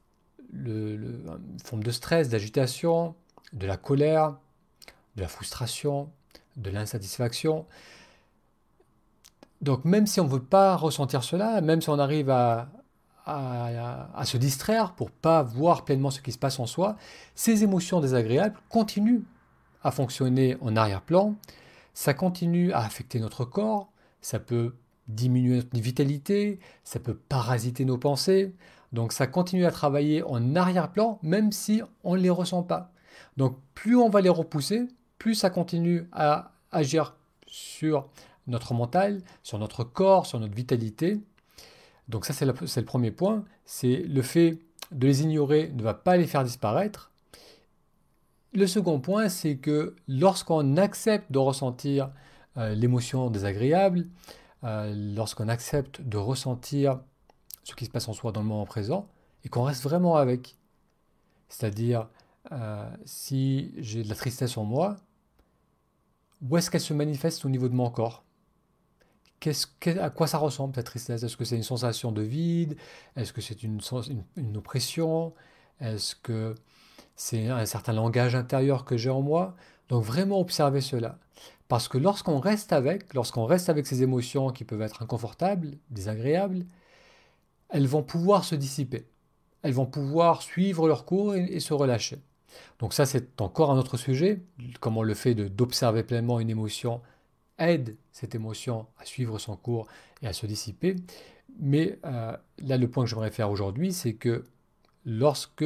une 0.54 1.60
forme 1.64 1.84
de 1.84 1.92
stress, 1.92 2.30
d'agitation, 2.30 3.16
de 3.54 3.68
la 3.68 3.78
colère, 3.78 4.38
de 5.16 5.22
la 5.22 5.28
frustration, 5.28 6.10
de 6.56 6.70
l'insatisfaction, 6.70 7.66
donc 9.62 9.86
même 9.86 10.08
si 10.08 10.20
on 10.20 10.26
ne 10.26 10.30
veut 10.30 10.44
pas 10.44 10.76
ressentir 10.76 11.24
cela, 11.24 11.62
même 11.62 11.82
si 11.82 11.90
on 11.90 12.00
arrive 12.00 12.30
à, 12.30 12.70
se 14.24 14.38
distraire 14.38 14.94
pour 14.94 15.12
pas 15.12 15.44
voir 15.44 15.84
pleinement 15.84 16.12
ce 16.12 16.22
qui 16.22 16.32
se 16.32 16.38
passe 16.38 16.60
en 16.60 16.66
soi, 16.66 16.96
ces 17.36 17.64
émotions 17.64 18.00
désagréables 18.00 18.56
continuent 18.70 19.24
à 19.84 19.92
fonctionner 19.92 20.58
en 20.62 20.76
arrière-plan, 20.76 21.36
ça 21.94 22.14
continue 22.14 22.72
à 22.72 22.80
affecter 22.80 23.20
notre 23.20 23.44
corps, 23.44 23.92
ça 24.22 24.40
peut 24.40 24.76
diminuer 25.08 25.58
notre 25.58 25.80
vitalité, 25.80 26.60
ça 26.84 27.00
peut 27.00 27.16
parasiter 27.16 27.84
nos 27.86 27.98
pensées, 27.98 28.56
donc 28.94 29.12
ça 29.12 29.28
continue 29.28 29.66
à 29.66 29.72
travailler 29.72 30.24
en 30.24 30.56
arrière-plan 30.56 31.20
même 31.22 31.52
si 31.52 31.82
on 32.04 32.16
ne 32.16 32.22
les 32.22 32.30
ressent 32.30 32.64
pas. 32.64 32.92
Donc 33.36 33.58
plus 33.74 33.98
on 33.98 34.10
va 34.10 34.22
les 34.22 34.30
repousser, 34.30 34.88
plus 35.18 35.36
ça 35.36 35.50
continue 35.50 36.08
à 36.12 36.52
agir 36.72 37.16
sur 37.46 38.10
notre 38.48 38.74
mental, 38.74 39.22
sur 39.44 39.60
notre 39.60 39.84
corps, 39.84 40.26
sur 40.26 40.40
notre 40.40 40.56
vitalité. 40.56 41.20
Donc 42.08 42.26
ça, 42.26 42.34
c'est 42.34 42.46
le 42.46 42.86
premier 42.86 43.12
point. 43.12 43.44
C'est 43.66 43.98
le 43.98 44.22
fait 44.22 44.60
de 44.92 45.08
les 45.08 45.24
ignorer 45.24 45.72
ne 45.74 45.84
va 45.84 45.94
pas 45.94 46.18
les 46.18 46.28
faire 46.28 46.44
disparaître. 46.44 47.12
Le 48.54 48.66
second 48.68 49.00
point, 49.00 49.30
c'est 49.30 49.58
que 49.58 49.96
lorsqu'on 50.08 50.78
accepte 50.78 51.32
de 51.32 51.38
ressentir 51.38 52.12
euh, 52.58 52.74
l'émotion 52.74 53.30
désagréable, 53.30 54.08
euh, 54.64 54.94
lorsqu'on 55.16 55.50
accepte 55.50 56.02
de 56.02 56.18
ressentir 56.18 57.00
ce 57.64 57.76
qui 57.76 57.86
se 57.86 57.92
passe 57.92 58.08
en 58.08 58.14
soi 58.14 58.32
dans 58.32 58.42
le 58.42 58.48
moment 58.48 58.66
présent, 58.66 59.08
et 59.44 59.50
qu'on 59.50 59.64
reste 59.64 59.84
vraiment 59.84 60.16
avec, 60.16 60.56
c'est-à-dire 61.50 62.08
euh, 62.52 62.90
si 63.06 63.74
j'ai 63.78 64.04
de 64.04 64.10
la 64.10 64.16
tristesse 64.16 64.58
en 64.58 64.64
moi, 64.64 64.96
où 66.42 66.58
est-ce 66.58 66.72
qu'elle 66.72 66.82
se 66.82 66.94
manifeste 66.94 67.46
au 67.46 67.50
niveau 67.50 67.68
de 67.68 67.76
mon 67.76 67.90
corps? 67.90 68.24
À 70.00 70.10
quoi 70.10 70.28
ça 70.28 70.38
ressemble 70.38 70.76
cette 70.76 70.86
tristesse? 70.86 71.24
Est-ce 71.24 71.38
que 71.38 71.46
c'est 71.46 71.56
une 71.56 71.64
sensation 71.64 72.12
de 72.12 72.22
vide? 72.22 72.78
Est-ce 73.16 73.34
que 73.34 73.42
c'est 73.42 73.64
une, 73.64 73.80
une, 74.36 74.58
oppression? 74.58 75.34
Est-ce 75.80 76.16
que 76.16 76.56
c'est 77.16 77.48
un 77.48 77.66
certain 77.66 77.94
langage 77.94 78.36
intérieur 78.36 78.86
que 78.86 78.98
j'ai 78.98 79.10
en 79.10 79.22
moi? 79.22 79.56
Donc 79.90 80.04
vraiment 80.04 80.40
observer 80.40 80.82
cela. 80.82 81.20
Parce 81.68 81.88
que 81.88 81.98
lorsqu'on 81.98 82.40
reste 82.40 82.72
avec, 82.74 83.14
lorsqu'on 83.14 83.46
reste 83.46 83.70
avec 83.70 83.88
ces 83.88 84.02
émotions 84.02 84.52
qui 84.52 84.64
peuvent 84.64 84.82
être 84.82 85.02
inconfortables, 85.02 85.78
désagréables, 85.90 86.66
elles 87.70 87.88
vont 87.88 88.04
pouvoir 88.04 88.44
se 88.44 88.56
dissiper. 88.56 89.08
Elles 89.62 89.74
vont 89.74 89.86
pouvoir 89.86 90.42
suivre 90.42 90.88
leur 90.88 91.06
cours 91.06 91.36
et, 91.36 91.60
se 91.60 91.74
relâcher. 91.74 92.22
Donc 92.80 92.94
ça, 92.94 93.06
c'est 93.06 93.42
encore 93.42 93.72
un 93.72 93.78
autre 93.78 93.98
sujet, 93.98 94.42
comment 94.80 95.04
le 95.04 95.14
fait 95.14 95.36
d'observer 95.36 96.04
pleinement 96.04 96.40
une 96.40 96.50
émotion 96.50 97.02
aide 97.60 97.98
cette 98.12 98.36
émotion 98.36 98.88
à 98.98 99.06
suivre 99.06 99.40
son 99.40 99.56
cours 99.56 99.88
et 100.22 100.28
à 100.28 100.34
se 100.34 100.46
dissiper. 100.46 100.96
Mais 101.60 102.00
euh, 102.06 102.36
là, 102.60 102.78
le 102.78 102.90
point 102.90 103.04
que 103.04 103.10
j'aimerais 103.10 103.32
faire 103.32 103.50
aujourd'hui, 103.50 103.94
c'est 103.94 104.14
que 104.14 104.44
lorsque 105.06 105.66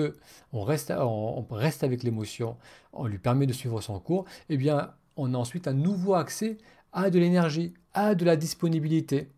on 0.54 0.64
reste, 0.64 0.92
on 0.92 1.46
reste 1.50 1.84
avec 1.84 2.04
l'émotion, 2.04 2.58
on 2.94 3.08
lui 3.08 3.18
permet 3.18 3.48
de 3.48 3.54
suivre 3.54 3.82
son 3.82 4.00
cours, 4.00 4.26
eh 4.50 4.58
bien, 4.58 4.94
on 5.18 5.34
a 5.34 5.38
ensuite 5.38 5.68
un 5.68 5.74
nouveau 5.74 6.14
accès 6.14 6.58
à 6.94 7.10
de 7.10 7.20
l'énergie, 7.20 7.74
à 7.94 8.16
de 8.16 8.26
la 8.26 8.36
disponibilité. 8.36 9.30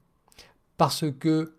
Parce 0.77 1.05
que 1.11 1.55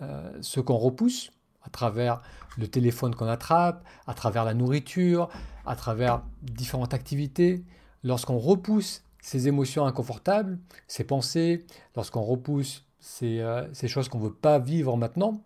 euh, 0.00 0.38
ce 0.40 0.60
qu'on 0.60 0.76
repousse, 0.76 1.30
à 1.62 1.70
travers 1.70 2.20
le 2.58 2.68
téléphone 2.68 3.14
qu'on 3.14 3.26
attrape, 3.26 3.84
à 4.06 4.14
travers 4.14 4.44
la 4.44 4.54
nourriture, 4.54 5.28
à 5.66 5.76
travers 5.76 6.22
différentes 6.42 6.94
activités, 6.94 7.64
lorsqu'on 8.02 8.38
repousse 8.38 9.02
ces 9.24 9.48
émotions 9.48 9.86
inconfortables, 9.86 10.58
ces 10.86 11.02
pensées, 11.02 11.64
lorsqu'on 11.96 12.20
repousse 12.20 12.84
ces, 13.00 13.40
euh, 13.40 13.66
choses 13.86 14.10
qu'on 14.10 14.18
ne 14.18 14.24
veut 14.24 14.34
pas 14.34 14.58
vivre 14.58 14.98
maintenant, 14.98 15.40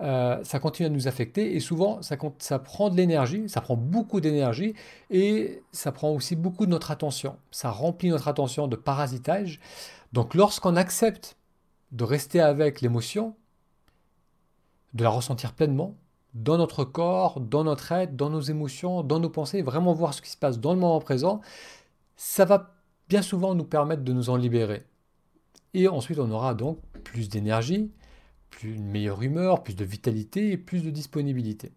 euh, 0.00 0.42
ça 0.42 0.58
continue 0.58 0.86
à 0.86 0.88
nous 0.88 1.06
affecter 1.06 1.54
et 1.54 1.60
souvent 1.60 2.00
ça, 2.00 2.16
ça 2.38 2.58
prend 2.58 2.88
de 2.88 2.96
l'énergie, 2.96 3.46
ça 3.46 3.60
prend 3.60 3.76
beaucoup 3.76 4.22
d'énergie 4.22 4.72
et 5.10 5.62
ça 5.70 5.92
prend 5.92 6.12
aussi 6.12 6.34
beaucoup 6.34 6.64
de 6.64 6.70
notre 6.70 6.90
attention. 6.90 7.36
Ça 7.50 7.70
remplit 7.70 8.08
notre 8.08 8.26
attention 8.26 8.68
de 8.68 8.76
parasitage. 8.76 9.60
Donc 10.14 10.34
lorsqu'on 10.34 10.74
accepte 10.74 11.36
de 11.92 12.04
rester 12.04 12.40
avec 12.40 12.80
l'émotion, 12.80 13.36
de 14.94 15.04
la 15.04 15.10
ressentir 15.10 15.52
pleinement, 15.52 15.94
dans 16.32 16.56
notre 16.56 16.84
corps, 16.84 17.38
dans 17.38 17.64
notre 17.64 17.92
être, 17.92 18.16
dans 18.16 18.30
nos 18.30 18.40
émotions, 18.40 19.02
dans 19.02 19.20
nos 19.20 19.28
pensées, 19.28 19.60
vraiment 19.60 19.92
voir 19.92 20.14
ce 20.14 20.22
qui 20.22 20.30
se 20.30 20.38
passe 20.38 20.58
dans 20.58 20.72
le 20.72 20.80
moment 20.80 21.00
présent, 21.00 21.42
ça 22.16 22.46
va 22.46 22.79
bien 23.10 23.22
souvent 23.22 23.56
nous 23.56 23.64
permettre 23.64 24.04
de 24.04 24.12
nous 24.12 24.30
en 24.30 24.36
libérer. 24.36 24.84
Et 25.74 25.88
ensuite, 25.88 26.20
on 26.20 26.30
aura 26.30 26.54
donc 26.54 26.78
plus 27.02 27.28
d'énergie, 27.28 27.90
plus 28.50 28.76
une 28.76 28.86
meilleure 28.86 29.20
humeur, 29.20 29.64
plus 29.64 29.74
de 29.74 29.84
vitalité 29.84 30.52
et 30.52 30.56
plus 30.56 30.84
de 30.84 30.90
disponibilité. 30.90 31.72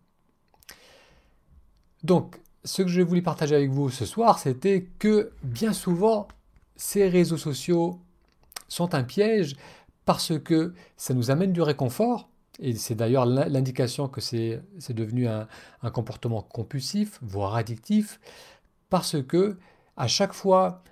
Donc, 2.03 2.39
ce 2.63 2.83
que 2.83 2.87
je 2.87 3.01
voulais 3.01 3.23
partager 3.23 3.55
avec 3.55 3.71
vous 3.71 3.89
ce 3.89 4.05
soir, 4.05 4.37
c'était 4.37 4.85
que 4.99 5.31
bien 5.41 5.73
souvent, 5.73 6.27
ces 6.75 7.09
réseaux 7.09 7.37
sociaux 7.37 7.99
sont 8.67 8.93
un 8.93 9.03
piège 9.03 9.55
parce 10.05 10.37
que 10.39 10.73
ça 10.97 11.15
nous 11.15 11.31
amène 11.31 11.51
du 11.51 11.63
réconfort, 11.63 12.29
et 12.59 12.75
c'est 12.75 12.95
d'ailleurs 12.95 13.25
l'indication 13.25 14.07
que 14.07 14.21
c'est 14.21 14.61
devenu 14.89 15.27
un, 15.27 15.47
un, 15.81 15.89
comportement 15.89 16.43
compulsif, 16.43 17.19
voire 17.23 17.55
addictif, 17.55 18.19
parce 18.91 19.21
que 19.23 19.57
à 19.97 20.07
chaque 20.07 20.33
fois 20.33 20.83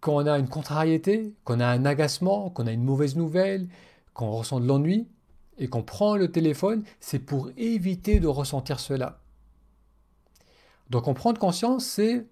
quand 0.00 0.14
on 0.14 0.26
a 0.26 0.38
une 0.38 0.48
contrariété, 0.48 1.34
qu'on 1.44 1.60
a 1.60 1.66
un 1.66 1.84
agacement, 1.84 2.50
qu'on 2.50 2.66
a 2.66 2.72
une 2.72 2.84
mauvaise 2.84 3.16
nouvelle, 3.16 3.68
qu'on 4.14 4.30
ressent 4.30 4.60
de 4.60 4.66
l'ennui 4.66 5.08
et 5.58 5.68
qu'on 5.68 5.82
prend 5.82 6.16
le 6.16 6.30
téléphone, 6.30 6.84
c'est 7.00 7.18
pour 7.18 7.50
éviter 7.56 8.20
de 8.20 8.28
ressentir 8.28 8.78
cela. 8.80 9.20
Donc 10.90 11.08
en 11.08 11.14
prendre 11.14 11.38
conscience, 11.38 11.84
c'est 11.84 12.26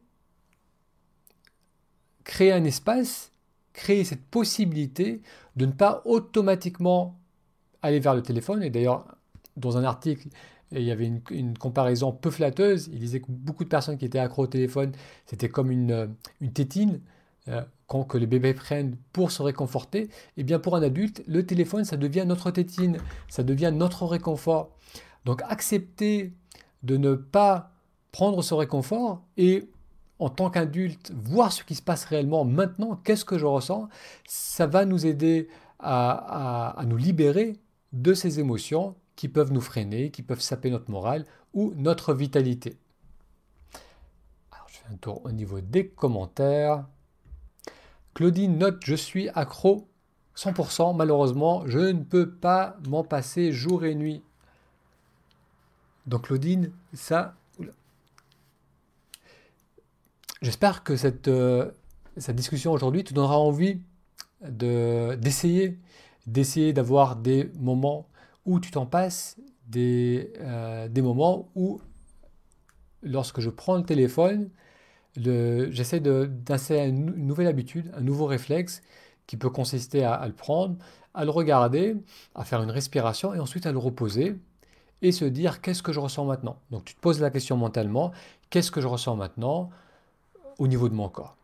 créer 2.25 2.53
un 2.53 2.65
espace, 2.65 3.33
créer 3.73 4.05
cette 4.05 4.25
possibilité 4.25 5.23
de 5.57 5.67
ne 5.67 5.73
pas 5.73 6.03
automatiquement 6.05 7.19
aller 7.83 8.01
vers 8.01 8.15
le 8.15 8.23
téléphone. 8.23 8.63
Et 8.63 8.71
d'ailleurs, 8.71 9.17
dans 9.57 9.77
un 9.77 9.85
article, 9.85 10.29
il 10.73 10.83
y 10.83 10.91
avait 10.91 11.11
une, 11.31 11.57
comparaison 11.57 12.13
peu 12.13 12.31
flatteuse. 12.31 12.89
Il 12.93 12.99
disait 12.99 13.21
que 13.21 13.27
beaucoup 13.29 13.65
de 13.65 13.69
personnes 13.69 13.99
qui 13.99 14.05
étaient 14.05 14.19
accro 14.19 14.45
au 14.45 14.47
téléphone, 14.47 14.93
c'était 15.27 15.49
comme 15.49 15.71
une, 15.71 16.15
une 16.41 16.53
tétine. 16.53 17.01
Euh, 17.49 17.63
que 18.09 18.19
les 18.19 18.27
bébés 18.27 18.53
prennent 18.53 18.97
pour 19.13 19.31
se 19.31 19.43
réconforter, 19.43 20.11
eh 20.37 20.43
bien 20.43 20.59
pour 20.59 20.77
un 20.77 20.83
adulte, 20.83 21.23
le 21.27 21.47
téléphone, 21.47 21.85
ça 21.85 21.97
devient 21.97 22.25
notre 22.27 22.51
tétine, 22.51 22.99
ça 23.29 23.43
devient 23.43 23.73
notre 23.73 24.05
réconfort. 24.05 24.77
Donc 25.25 25.41
accepter 25.49 26.33
de 26.83 26.97
ne 26.97 27.15
pas 27.15 27.71
prendre 28.13 28.43
ce 28.43 28.55
réconfort 28.55 29.23
et 29.37 29.71
en 30.19 30.31
tant 30.31 30.51
qu'adulte, 30.51 31.13
voir 31.15 31.53
ce 31.53 31.63
qui 31.63 31.75
se 31.75 31.83
passe 31.83 32.05
réellement 32.05 32.45
maintenant, 32.45 32.97
qu'est-ce 32.97 33.25
que 33.25 33.39
je 33.39 33.45
ressens, 33.45 33.89
ça 34.27 34.67
va 34.67 34.85
nous 34.85 35.07
aider 35.07 35.49
à, 35.79 36.83
nous 36.87 36.97
libérer 36.97 37.59
de 37.93 38.15
ces 38.15 38.41
émotions 38.41 38.95
qui 39.15 39.29
peuvent 39.29 39.53
nous 39.53 39.61
freiner, 39.61 40.11
qui 40.11 40.23
peuvent 40.23 40.41
saper 40.41 40.71
notre 40.71 40.91
morale 40.91 41.25
ou 41.53 41.73
notre 41.77 42.15
vitalité. 42.15 42.79
Alors, 44.53 44.67
je 44.69 44.79
fais 44.79 44.93
un 44.93 44.97
tour 44.97 45.21
au 45.25 45.33
niveau 45.33 45.61
des 45.61 45.89
commentaires. 45.89 46.87
Claudine 48.17 48.57
note 48.57 48.79
Je 48.83 48.95
suis 48.95 49.29
accro 49.35 49.87
100%. 50.37 50.97
Malheureusement, 50.97 51.65
je 51.67 51.81
ne 51.81 52.03
peux 52.03 52.31
pas 52.31 52.79
m'en 52.89 53.05
passer 53.05 53.53
jour 53.53 53.85
et 53.85 53.95
nuit. 53.95 54.23
Donc, 56.07 56.23
Claudine, 56.23 56.73
ça. 56.95 57.35
J'espère 60.41 60.83
que 60.83 60.97
cette, 60.97 61.29
euh, 61.29 61.71
cette 62.17 62.37
discussion 62.37 62.73
aujourd'hui 62.73 63.05
te 63.05 63.13
donnera 63.13 63.39
envie 63.39 63.83
d'essayer 64.41 65.79
d'essayer 66.27 66.73
d'avoir 66.73 67.17
des 67.17 67.51
moments 67.59 68.09
où 68.47 68.61
tu 68.61 68.71
t'en 68.71 68.87
passes, 68.87 69.37
des, 69.67 70.33
euh, 70.39 70.89
des 70.89 71.03
moments 71.03 71.51
où, 71.55 71.83
lorsque 73.03 73.41
je 73.41 73.51
prends 73.51 73.77
le 73.77 73.85
téléphone, 73.85 74.49
j'essaie 75.17 76.01
d'installer 76.01 76.89
une 76.89 77.27
nouvelle 77.27 77.47
habitude, 77.47 77.91
un 77.97 78.01
nouveau 78.01 78.27
réflexe 78.27 78.83
qui 79.27 79.37
peut 79.37 79.51
consister 79.51 80.05
à, 80.05 80.27
le 80.27 80.33
prendre, 80.33 80.77
à 81.15 81.25
le 81.25 81.31
regarder, 81.31 81.97
à 82.35 82.45
faire 82.45 82.63
une 82.63 82.71
respiration 82.71 83.35
et 83.35 83.41
ensuite 83.41 83.67
à 83.67 83.73
le 83.73 83.79
reposer 83.79 84.37
et 85.03 85.13
se 85.13 85.25
dire 85.25 85.61
qu'est-ce 85.61 85.83
que 85.83 85.93
je 85.93 86.01
ressens 86.01 86.25
maintenant. 86.25 86.59
Donc 86.71 86.85
tu 86.85 86.95
te 86.95 87.01
poses 87.01 87.21
la 87.21 87.31
question 87.31 87.57
mentalement, 87.57 88.13
qu'est-ce 88.51 88.71
que 88.71 88.81
je 88.81 88.87
ressens 88.87 89.17
maintenant 89.17 89.71
au 90.59 90.69
niveau 90.69 90.89
de 90.89 90.95
mon 90.95 91.09
corps? 91.09 91.37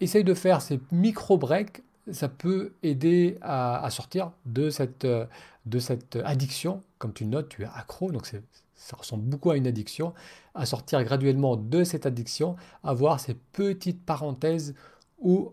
Essaye 0.00 0.24
de 0.24 0.34
faire 0.34 0.62
ces 0.62 0.80
micro-breaks, 0.92 1.82
ça 2.12 2.28
peut 2.28 2.74
aider 2.82 3.38
à, 3.42 3.88
sortir 3.90 4.32
de 4.46 4.70
cette, 4.70 5.06
de 5.06 5.78
cette 5.78 6.16
addiction. 6.16 6.80
Comme 6.98 7.12
tu 7.12 7.26
notes, 7.26 7.48
tu 7.48 7.62
es 7.62 7.68
accro, 7.74 8.10
donc 8.10 8.26
ça 8.74 8.96
ressemble 8.96 9.24
beaucoup 9.24 9.50
à 9.50 9.56
une 9.56 9.66
addiction, 9.66 10.14
à 10.54 10.66
sortir 10.66 11.02
graduellement 11.04 11.56
de 11.56 11.84
cette 11.84 12.06
addiction, 12.06 12.56
à 12.82 12.94
voir 12.94 13.20
ces 13.20 13.34
petites 13.34 14.04
parenthèses 14.04 14.74
où 15.18 15.52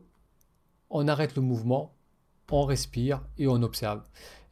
on 0.89 1.07
arrête 1.07 1.35
le 1.35 1.41
mouvement, 1.41 1.93
on 2.51 2.63
respire 2.65 3.21
et 3.37 3.47
on 3.47 3.61
observe. 3.61 4.01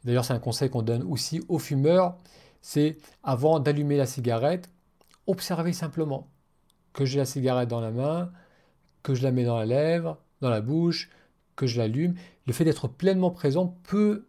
D'ailleurs, 0.04 0.24
c'est 0.24 0.34
un 0.34 0.38
conseil 0.38 0.70
qu'on 0.70 0.82
donne 0.82 1.02
aussi 1.02 1.42
aux 1.48 1.58
fumeurs, 1.58 2.16
c'est 2.60 2.98
avant 3.22 3.60
d'allumer 3.60 3.96
la 3.96 4.06
cigarette, 4.06 4.70
observer 5.26 5.72
simplement 5.72 6.28
que 6.92 7.04
j'ai 7.04 7.18
la 7.18 7.24
cigarette 7.24 7.68
dans 7.68 7.80
la 7.80 7.90
main, 7.90 8.30
que 9.02 9.14
je 9.14 9.22
la 9.22 9.32
mets 9.32 9.44
dans 9.44 9.58
la 9.58 9.66
lèvre, 9.66 10.18
dans 10.40 10.50
la 10.50 10.60
bouche, 10.60 11.10
que 11.56 11.66
je 11.66 11.78
l'allume. 11.78 12.14
Le 12.46 12.52
fait 12.52 12.64
d'être 12.64 12.88
pleinement 12.88 13.30
présent 13.30 13.78
peut 13.84 14.26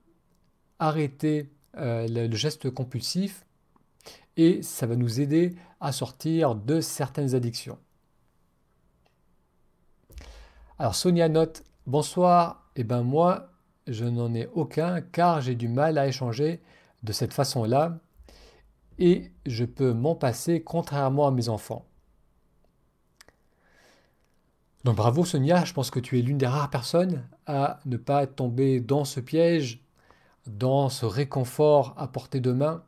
arrêter 0.79 1.51
euh, 1.77 2.07
le, 2.07 2.35
geste 2.35 2.69
compulsif 2.69 3.45
et 4.35 4.61
ça 4.61 4.87
va 4.87 4.95
nous 4.95 5.19
aider 5.19 5.55
à 5.79 5.91
sortir 5.91 6.55
de 6.55 6.81
certaines 6.81 7.35
addictions. 7.35 7.77
Alors 10.79 10.95
Sonia 10.95 11.29
note 11.29 11.63
Bonsoir, 11.85 12.69
et 12.75 12.81
eh 12.81 12.83
ben 12.83 13.01
moi 13.01 13.51
je 13.87 14.05
n'en 14.05 14.33
ai 14.33 14.47
aucun 14.53 15.01
car 15.01 15.41
j'ai 15.41 15.55
du 15.55 15.69
mal 15.69 15.97
à 15.97 16.07
échanger 16.07 16.61
de 17.03 17.11
cette 17.13 17.33
façon-là 17.33 17.99
et 18.99 19.31
je 19.45 19.63
peux 19.63 19.93
m'en 19.93 20.15
passer 20.15 20.61
contrairement 20.61 21.27
à 21.27 21.31
mes 21.31 21.49
enfants. 21.49 21.86
Donc 24.87 24.95
bravo 24.95 25.25
Sonia, 25.25 25.65
je 25.65 25.73
pense 25.73 25.91
que 25.91 25.99
tu 25.99 26.17
es 26.17 26.21
l'une 26.21 26.37
des 26.37 26.47
rares 26.47 26.69
personnes 26.69 27.21
à 27.45 27.81
ne 27.85 27.97
pas 27.97 28.25
tomber 28.25 28.79
dans 28.79 29.03
ce 29.03 29.19
piège, 29.19 29.81
dans 30.45 30.87
ce 30.87 31.05
réconfort 31.05 31.93
à 31.97 32.07
portée 32.07 32.39
de 32.39 32.53
main, 32.53 32.85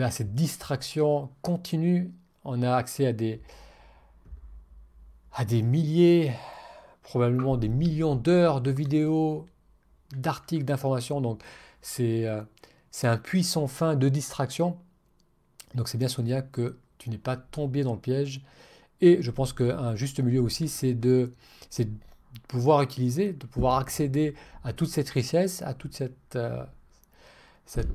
à 0.00 0.10
cette 0.10 0.34
distraction 0.34 1.30
continue. 1.40 2.12
On 2.42 2.60
a 2.64 2.74
accès 2.74 3.06
à 3.06 3.12
des, 3.12 3.40
milliers, 5.62 6.32
probablement 7.04 7.56
des 7.56 7.68
millions 7.68 8.16
d'heures 8.16 8.60
de 8.60 8.72
vidéos, 8.72 9.46
d'articles, 10.10 10.64
d'informations. 10.64 11.20
Donc 11.20 11.40
c'est 11.82 12.26
euh, 12.26 12.42
un 13.04 13.16
puissant 13.16 13.68
fin 13.68 13.94
de 13.94 14.08
distraction. 14.08 14.76
Donc 15.76 15.86
c'est 15.86 15.98
bien 15.98 16.08
Sonia 16.08 16.42
que 16.42 16.78
tu 16.98 17.10
n'es 17.10 17.16
pas 17.16 17.36
tombé 17.36 17.84
dans 17.84 17.94
le 17.94 18.00
piège. 18.00 18.42
Et 19.00 19.22
je 19.22 19.30
pense 19.30 19.52
qu'un 19.52 19.94
juste 19.94 20.20
milieu 20.20 20.40
aussi, 20.42 20.68
c'est 20.68 20.94
de, 20.94 21.32
pouvoir 22.48 22.82
utiliser, 22.82 23.32
de 23.32 23.46
pouvoir 23.46 23.78
accéder 23.78 24.34
à 24.64 24.72
toute 24.72 24.88
cette 24.88 25.08
richesse, 25.10 25.62
à 25.62 25.74
toute 25.74 25.94
cette, 25.94 26.36
euh, 26.36 26.64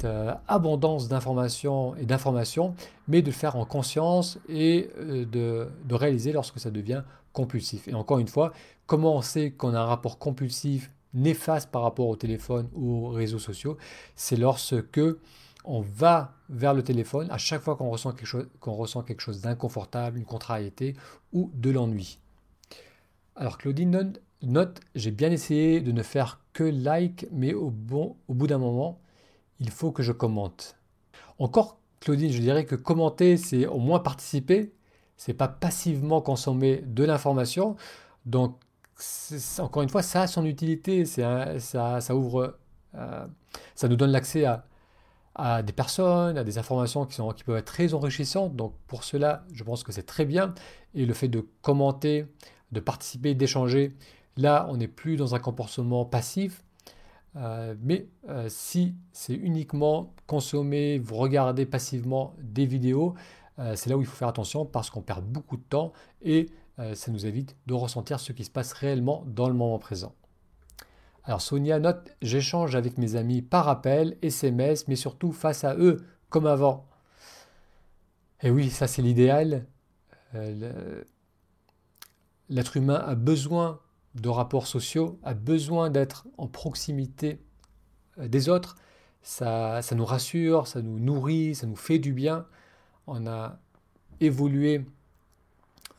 euh, 0.04 0.34
abondance 0.48 1.08
d'informations 1.08 1.96
et 1.96 2.06
d'informations, 2.06 2.76
mais 3.08 3.22
de 3.22 3.28
le 3.28 3.34
faire 3.34 3.56
en 3.56 3.66
conscience 3.66 4.38
et 4.48 4.90
de, 5.00 5.68
de 5.86 5.96
réaliser 5.96 6.32
lorsque 6.32 6.60
ça 6.60 6.72
devient 6.72 7.04
compulsif. 7.34 7.88
Et 7.88 7.94
encore 7.94 8.20
une 8.20 8.28
fois, 8.28 8.54
comment 8.86 9.18
on 9.18 9.22
sait 9.22 9.52
qu'on 9.52 9.74
a 9.74 9.80
un 9.80 9.86
rapport 9.86 10.20
compulsif 10.20 10.92
néfaste 11.14 11.70
par 11.70 11.82
rapport 11.82 12.08
au 12.08 12.16
téléphone 12.16 12.70
ou 12.74 13.08
aux 13.08 13.10
réseaux 13.10 13.40
sociaux? 13.40 13.78
C'est 14.16 14.38
lorsque 14.38 15.02
on 15.64 15.82
va 15.82 16.36
vers 16.50 16.74
le 16.74 16.84
téléphone 16.84 17.28
à 17.32 17.38
chaque 17.38 17.62
fois 17.62 17.76
qu'on 17.76 17.90
ressent 17.90 18.12
quelque 18.12 18.28
chose, 18.28 18.48
qu'on 18.60 18.74
ressent 18.74 19.02
quelque 19.02 19.22
chose 19.22 19.42
d'inconfortable, 19.42 20.18
une 20.18 20.26
contrariété 20.26 20.96
ou 21.32 21.52
de 21.54 21.70
l'ennui. 21.70 22.20
Alors 23.36 23.58
Claudine 23.58 24.14
note, 24.42 24.82
j'ai 24.96 25.12
bien 25.12 25.32
essayé 25.32 25.82
de 25.82 25.92
ne 25.92 26.04
faire 26.04 26.40
que 26.54 26.64
like, 26.64 27.28
mais 27.32 27.54
au, 27.54 27.72
bout 27.72 28.48
d'un 28.48 28.58
moment, 28.58 29.00
il 29.60 29.72
faut 29.72 29.92
que 29.92 30.04
je 30.04 30.12
commente. 30.12 30.76
Encore 31.40 31.80
Claudine, 32.00 32.32
je 32.32 32.42
dirais 32.42 32.66
que 32.66 32.76
commenter, 32.76 33.38
c'est 33.38 33.66
au 33.66 33.80
moins 33.80 34.00
participer, 34.00 34.74
c'est 35.18 35.34
pas 35.34 35.48
passivement 35.48 36.22
consommer 36.22 36.84
de 36.86 37.04
l'information. 37.04 37.76
Donc, 38.26 38.60
encore 39.60 39.82
une 39.82 39.90
fois, 39.90 40.04
ça 40.04 40.24
a 40.24 40.28
son 40.28 40.46
utilité. 40.46 41.06
ça, 41.06 42.16
ouvre, 42.16 42.58
euh, 42.96 43.26
ça 43.76 43.88
nous 43.88 43.96
donne 43.96 44.12
l'accès 44.12 44.46
à, 44.46 44.66
à, 45.36 45.64
des 45.64 45.74
personnes, 45.74 46.38
à 46.38 46.44
des 46.44 46.58
informations 46.58 47.06
qui, 47.06 47.16
sont, 47.16 47.32
qui 47.32 47.44
peuvent 47.44 47.58
être 47.58 47.66
très 47.66 47.94
enrichissantes. 47.94 48.56
Donc, 48.56 48.74
pour 48.88 49.04
cela, 49.04 49.46
je 49.52 49.64
pense 49.64 49.84
que 49.84 49.92
c'est 49.92 50.06
très 50.06 50.26
bien. 50.26 50.54
Et 50.94 51.06
le 51.06 51.14
fait 51.14 51.28
de 51.28 51.48
commenter, 51.62 52.26
de 52.72 52.80
participer, 52.80 53.34
d'échanger, 53.36 53.96
là, 54.38 54.68
on 54.70 54.78
n'est 54.78 54.88
plus 54.88 55.16
dans 55.16 55.36
un 55.36 55.40
comportement 55.40 56.06
passif. 56.06 56.64
Euh, 57.36 57.76
mais 57.82 58.08
euh, 58.30 58.46
si 58.48 58.96
c'est 59.12 59.34
uniquement 59.34 60.14
consommer, 60.28 61.00
vous 61.00 61.16
regardez 61.16 61.66
passivement 61.66 62.36
des 62.40 62.66
vidéos, 62.66 63.16
euh, 63.60 63.76
c'est 63.76 63.90
là 63.90 63.98
où 63.98 64.02
il 64.02 64.08
faut 64.08 64.16
faire 64.16 64.28
attention 64.28 64.66
parce 64.66 64.90
qu'on 64.90 65.02
perd 65.02 65.26
beaucoup 65.26 65.58
de 65.58 65.64
temps 65.64 65.94
et 66.22 66.50
ça 66.96 67.12
nous 67.12 67.28
évite 67.28 67.56
de 67.68 67.76
ressentir 67.76 68.20
ce 68.20 68.32
qui 68.32 68.44
se 68.44 68.50
passe 68.50 68.74
réellement 68.74 69.24
dans 69.28 69.48
le 69.48 69.54
moment 69.54 69.78
présent. 69.78 70.16
Alors 71.26 71.42
Sonia 71.42 71.80
note, 71.80 72.16
j'échange 72.22 72.76
avec 72.76 72.98
mes 72.98 73.16
amis 73.16 73.42
par 73.42 73.70
appel, 73.70 74.18
SMS, 74.22 74.88
mais 74.88 74.96
surtout 74.96 75.32
face 75.32 75.64
à 75.64 75.76
eux, 75.76 76.06
comme 76.30 76.48
avant. 76.48 76.88
Et 78.42 78.50
oui, 78.50 78.70
ça 78.70 78.88
c'est 78.88 79.02
l'idéal. 79.02 79.66
Euh, 80.36 81.04
l'être 82.50 82.76
humain 82.76 83.02
a 83.06 83.16
besoin 83.16 83.80
de 84.16 84.30
rapports 84.30 84.68
sociaux, 84.68 85.20
a 85.24 85.34
besoin 85.34 85.90
d'être 85.90 86.28
en 86.38 86.48
proximité 86.48 87.40
des 88.18 88.50
autres. 88.50 88.76
ça 89.22 89.82
nous 89.96 90.06
rassure, 90.06 90.68
ça 90.68 90.82
nous 90.82 91.00
nourrit, 91.00 91.56
ça 91.56 91.68
nous 91.68 91.76
fait 91.76 92.00
du 92.00 92.14
bien 92.14 92.46
on 93.08 93.28
a 93.28 93.60
évolué 94.20 94.86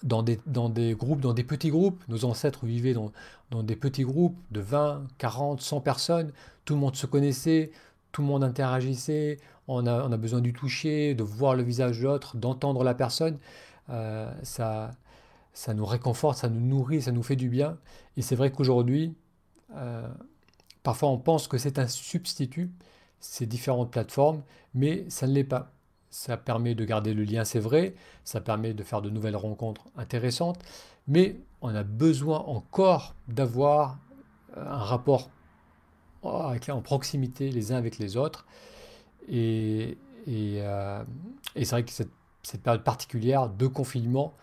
dans 0.02 0.22
des, 0.22 0.40
dans 0.46 0.68
des 0.68 0.94
groupes, 0.94 1.20
dans 1.20 1.34
des 1.34 1.44
petits 1.44 1.70
groupes. 1.70 2.02
Nos 2.08 2.24
ancêtres 2.24 2.66
vivaient 2.66 2.94
dans, 2.94 3.12
des 3.62 3.76
petits 3.76 4.04
groupes 4.04 4.38
de 4.50 4.60
20, 4.60 5.04
40, 5.18 5.60
100 5.60 5.80
personnes. 5.80 6.32
Tout 6.64 6.74
le 6.74 6.80
monde 6.80 6.96
se 6.96 7.06
connaissait, 7.06 7.70
tout 8.12 8.22
le 8.22 8.28
monde 8.28 8.44
interagissait. 8.44 9.38
On 9.68 9.86
a, 9.86 10.06
on 10.06 10.12
a 10.12 10.16
besoin 10.16 10.40
du 10.40 10.52
toucher, 10.52 11.14
de 11.14 11.22
voir 11.22 11.54
le 11.54 11.62
visage 11.62 11.98
de 11.98 12.04
l'autre, 12.04 12.36
d'entendre 12.36 12.84
la 12.84 12.94
personne. 12.94 13.38
Euh, 13.90 14.30
ça, 14.42 14.90
ça 15.52 15.72
nous 15.72 15.86
réconforte, 15.86 16.38
ça 16.38 16.48
nous 16.48 16.60
nourrit, 16.60 17.02
ça 17.02 17.12
nous 17.12 17.22
fait 17.22 17.36
du 17.36 17.48
bien. 17.48 17.78
Et 18.16 18.22
c'est 18.22 18.36
vrai 18.36 18.50
qu'aujourd'hui, 18.50 19.14
euh, 19.74 20.08
parfois 20.82 21.08
on 21.08 21.18
pense 21.18 21.48
que 21.48 21.58
c'est 21.58 21.78
un 21.78 21.86
substitut, 21.88 22.70
ces 23.20 23.46
différentes 23.46 23.90
plateformes, 23.90 24.42
mais 24.74 25.08
ça 25.08 25.26
ne 25.26 25.32
l'est 25.32 25.44
pas 25.44 25.72
ça 26.14 26.36
permet 26.36 26.76
de 26.76 26.84
garder 26.84 27.12
le 27.12 27.24
lien, 27.24 27.44
c'est 27.44 27.58
vrai, 27.58 27.92
ça 28.22 28.40
permet 28.40 28.72
de 28.72 28.84
faire 28.84 29.02
de 29.02 29.10
nouvelles 29.10 29.34
rencontres 29.34 29.82
intéressantes, 29.96 30.62
mais 31.08 31.40
on 31.60 31.74
a 31.74 31.82
besoin 31.82 32.38
encore 32.38 33.16
d'avoir 33.26 33.98
euh, 34.56 34.64
un 34.64 34.78
rapport 34.78 35.28
en 36.22 36.80
proximité 36.82 37.50
les 37.50 37.72
uns 37.72 37.76
avec 37.76 37.98
les 37.98 38.16
autres. 38.16 38.46
Et, 39.28 39.98
euh, 40.28 41.02
c'est 41.56 41.70
vrai 41.70 41.84
que 41.84 41.90
cette, 41.90 42.62
période 42.62 42.84
particulière 42.84 43.48
de 43.48 43.66
confinement 43.66 44.34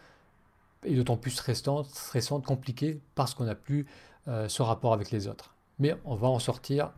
et 0.84 0.96
d'autant 0.96 1.16
plus 1.16 1.32
stressante, 1.32 1.86
stressante, 1.86 2.46
compliquée, 2.46 3.00
parce 3.16 3.34
qu'on 3.34 3.46
n'a 3.46 3.56
plus 3.56 3.88
euh, 4.28 4.50
ce 4.50 4.62
rapport 4.62 4.92
avec 4.92 5.10
les 5.10 5.30
autres. 5.30 5.56
Mais 5.80 5.96
on 6.04 6.16
va 6.16 6.28
en 6.28 6.40
sortir, 6.40 6.92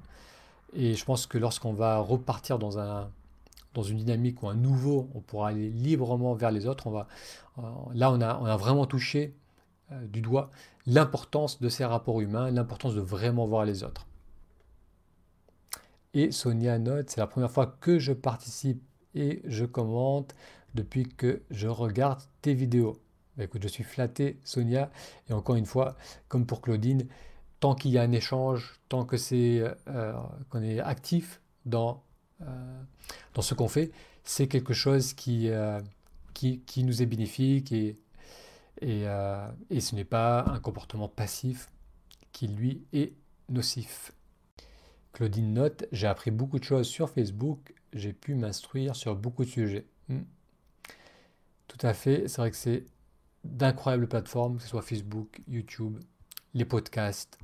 et 0.73 0.95
je 0.95 1.05
pense 1.05 1.27
que 1.27 1.37
lorsqu'on 1.37 1.73
va 1.73 1.99
repartir 1.99 2.57
dans, 2.57 2.79
un, 2.79 3.11
dans 3.73 3.83
une 3.83 3.97
dynamique 3.97 4.43
ou 4.43 4.47
un 4.47 4.55
nouveau, 4.55 5.09
on 5.13 5.19
pourra 5.19 5.49
aller 5.49 5.69
librement 5.69 6.33
vers 6.33 6.51
les 6.51 6.67
autres. 6.67 6.87
On 6.87 6.91
va, 6.91 7.07
euh, 7.59 7.61
là, 7.93 8.11
on 8.11 8.21
a, 8.21 8.57
vraiment 8.57 8.85
touché 8.85 9.35
euh, 9.91 10.07
du 10.07 10.21
doigt 10.21 10.51
l'importance 10.85 11.61
de 11.61 11.69
ces 11.69 11.85
rapports 11.85 12.21
humains, 12.21 12.51
l'importance 12.51 12.95
de 12.95 13.01
vraiment 13.01 13.47
voir 13.47 13.65
les 13.65 13.83
autres. 13.83 14.05
Et 16.13 16.31
Sonia 16.31 16.77
note, 16.77 17.09
c'est 17.09 17.19
la 17.19 17.27
première 17.27 17.51
fois 17.51 17.77
que 17.79 17.97
je 17.99 18.13
participe 18.13 18.83
et 19.15 19.41
je 19.45 19.65
commente 19.65 20.35
depuis 20.75 21.07
que 21.07 21.41
je 21.49 21.67
regarde 21.67 22.21
tes 22.41 22.53
vidéos. 22.53 22.99
Bah, 23.37 23.45
écoute, 23.45 23.63
je 23.63 23.67
suis 23.67 23.83
flatté, 23.83 24.39
Sonia. 24.43 24.91
Et 25.29 25.33
encore 25.33 25.55
une 25.55 25.65
fois, 25.65 25.95
comme 26.27 26.45
pour 26.45 26.61
Claudine, 26.61 27.07
tant 27.59 27.73
qu'il 27.75 27.91
y 27.91 27.97
a 27.97 28.01
un 28.01 28.11
échange, 28.11 28.79
tant 28.89 29.05
que 29.05 29.17
c'est 29.17 29.63
euh, 29.87 30.13
qu'on 30.49 30.61
est 30.61 30.79
actif 30.79 31.41
dans, 31.65 32.03
dans 32.39 33.41
ce 33.41 33.53
qu'on 33.53 33.67
fait, 33.67 33.91
c'est 34.23 34.47
quelque 34.47 34.73
chose 34.73 35.13
qui, 35.13 35.49
euh, 35.49 35.81
qui, 36.33 36.59
qui, 36.61 36.83
nous 36.83 37.01
est 37.01 37.05
bénéfique 37.05 37.71
et, 37.71 37.97
et, 38.81 39.05
et 39.69 39.81
ce 39.81 39.95
n'est 39.95 40.03
pas 40.03 40.45
un 40.47 40.59
comportement 40.59 41.07
passif 41.07 41.69
qui, 42.31 42.47
lui, 42.47 42.83
est 42.93 43.13
nocif. 43.49 44.11
Claudine 45.13 45.53
note, 45.53 45.85
j'ai 45.91 46.07
appris 46.07 46.31
beaucoup 46.31 46.57
de 46.57 46.63
choses 46.63 46.87
sur 46.87 47.09
Facebook, 47.09 47.73
j'ai 47.93 48.13
pu 48.13 48.33
m'instruire 48.33 48.95
sur 48.95 49.15
beaucoup 49.15 49.45
de 49.45 49.49
sujets. 49.49 49.85
Hmm. 50.09 50.23
Tout 51.67 51.85
à 51.85 51.93
fait, 51.93 52.27
c'est 52.27 52.37
vrai 52.37 52.51
que 52.51 52.57
c'est 52.57 52.85
d'incroyables 53.43 54.07
plateformes, 54.07 54.57
que 54.57 54.63
ce 54.63 54.69
soit 54.69 54.81
Facebook, 54.81 55.41
YouTube, 55.47 55.99
les 56.53 56.65
podcasts, 56.65 57.37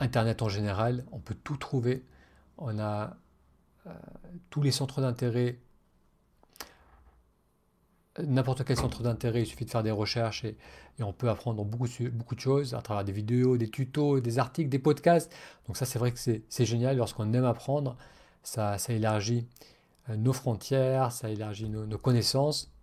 Internet 0.00 0.42
en 0.42 0.48
général. 0.48 1.04
On 1.12 1.20
peut 1.20 1.36
tout 1.42 1.56
trouver. 1.56 2.04
On 2.58 2.78
a 2.78 3.02
euh, 3.02 3.14
tous 4.50 4.62
les 4.62 4.70
centres 4.70 5.00
d'intérêt. 5.00 5.58
N'importe 8.22 8.64
quel 8.64 8.76
centre 8.76 9.02
d'intérêt, 9.02 9.42
il 9.42 9.46
suffit 9.46 9.64
de 9.64 9.70
faire 9.70 9.82
des 9.82 9.90
recherches 9.90 10.44
et, 10.44 10.56
on 11.00 11.12
peut 11.12 11.28
apprendre 11.28 11.64
beaucoup, 11.64 11.88
beaucoup 12.12 12.36
de 12.36 12.40
choses 12.40 12.72
à 12.74 12.80
travers 12.80 13.04
des 13.04 13.10
vidéos, 13.10 13.56
des 13.56 13.68
tutos, 13.68 14.20
des 14.20 14.38
articles, 14.38 14.68
des 14.68 14.78
podcasts. 14.78 15.34
Donc 15.66 15.76
ça, 15.76 15.86
c'est 15.86 15.98
vrai 15.98 16.12
que 16.12 16.18
c'est 16.18 16.64
génial 16.64 16.96
lorsqu'on 16.96 17.32
aime 17.32 17.44
apprendre. 17.44 17.96
Ça, 18.44 18.78
ça 18.78 18.92
élargit 18.92 19.48
euh, 20.08 20.16
nos 20.16 20.32
frontières, 20.32 21.10
ça 21.10 21.30
élargit 21.30 21.68
nos 21.68 21.98
connaissances. 21.98 22.74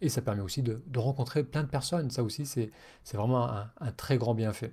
Et 0.00 0.08
ça 0.08 0.22
permet 0.22 0.42
aussi 0.42 0.62
de, 0.62 0.82
rencontrer 0.96 1.44
plein 1.44 1.62
de 1.62 1.68
personnes. 1.68 2.10
Ça 2.10 2.22
aussi, 2.22 2.46
c'est 2.46 2.70
vraiment 3.14 3.48
un, 3.48 3.92
très 3.92 4.18
grand 4.18 4.34
bienfait. 4.34 4.72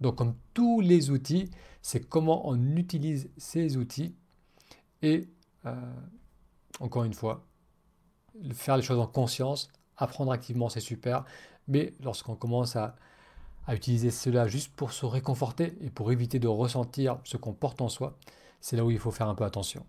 Donc, 0.00 0.16
comme 0.16 0.34
tous 0.54 0.80
les 0.80 1.10
outils, 1.10 1.50
c'est 1.82 2.00
comment 2.00 2.48
on 2.48 2.76
utilise 2.76 3.30
ces 3.36 3.76
outils. 3.76 4.14
Et 5.02 5.28
euh, 5.66 5.74
encore 6.80 7.04
une 7.04 7.14
fois, 7.14 7.44
faire 8.52 8.76
les 8.76 8.82
choses 8.82 8.98
en 8.98 9.06
conscience, 9.06 9.68
apprendre 9.96 10.32
activement, 10.32 10.68
c'est 10.68 10.80
super. 10.80 11.24
Mais 11.68 11.92
lorsqu'on 12.02 12.34
commence 12.34 12.76
à, 12.76 12.96
utiliser 13.68 14.10
cela 14.10 14.48
juste 14.48 14.74
pour 14.74 14.92
se 14.92 15.06
réconforter 15.06 15.78
et 15.82 15.90
pour 15.90 16.10
éviter 16.10 16.40
de 16.40 16.48
ressentir 16.48 17.20
ce 17.22 17.36
qu'on 17.36 17.52
porte 17.52 17.80
en 17.80 17.88
soi, 17.88 18.18
c'est 18.60 18.76
là 18.76 18.84
où 18.84 18.90
il 18.90 18.98
faut 18.98 19.12
faire 19.12 19.28
un 19.28 19.36
peu 19.36 19.44
attention. 19.44 19.86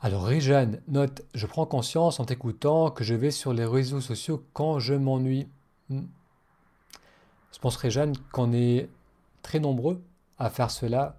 Alors 0.00 0.24
Réjeanne 0.24 0.80
note 0.86 1.22
Je 1.34 1.46
prends 1.46 1.66
conscience 1.66 2.20
en 2.20 2.24
t'écoutant 2.24 2.92
que 2.92 3.02
je 3.02 3.14
vais 3.14 3.32
sur 3.32 3.52
les 3.52 3.64
réseaux 3.64 4.00
sociaux 4.00 4.44
quand 4.52 4.78
je 4.78 4.94
m'ennuie. 4.94 5.48
Hmm. 5.88 6.04
Je 7.52 7.58
pense 7.58 7.76
Réjeanne 7.76 8.16
qu'on 8.30 8.52
est 8.52 8.88
très 9.42 9.58
nombreux 9.58 10.00
à 10.38 10.48
faire 10.48 10.70
cela 10.70 11.18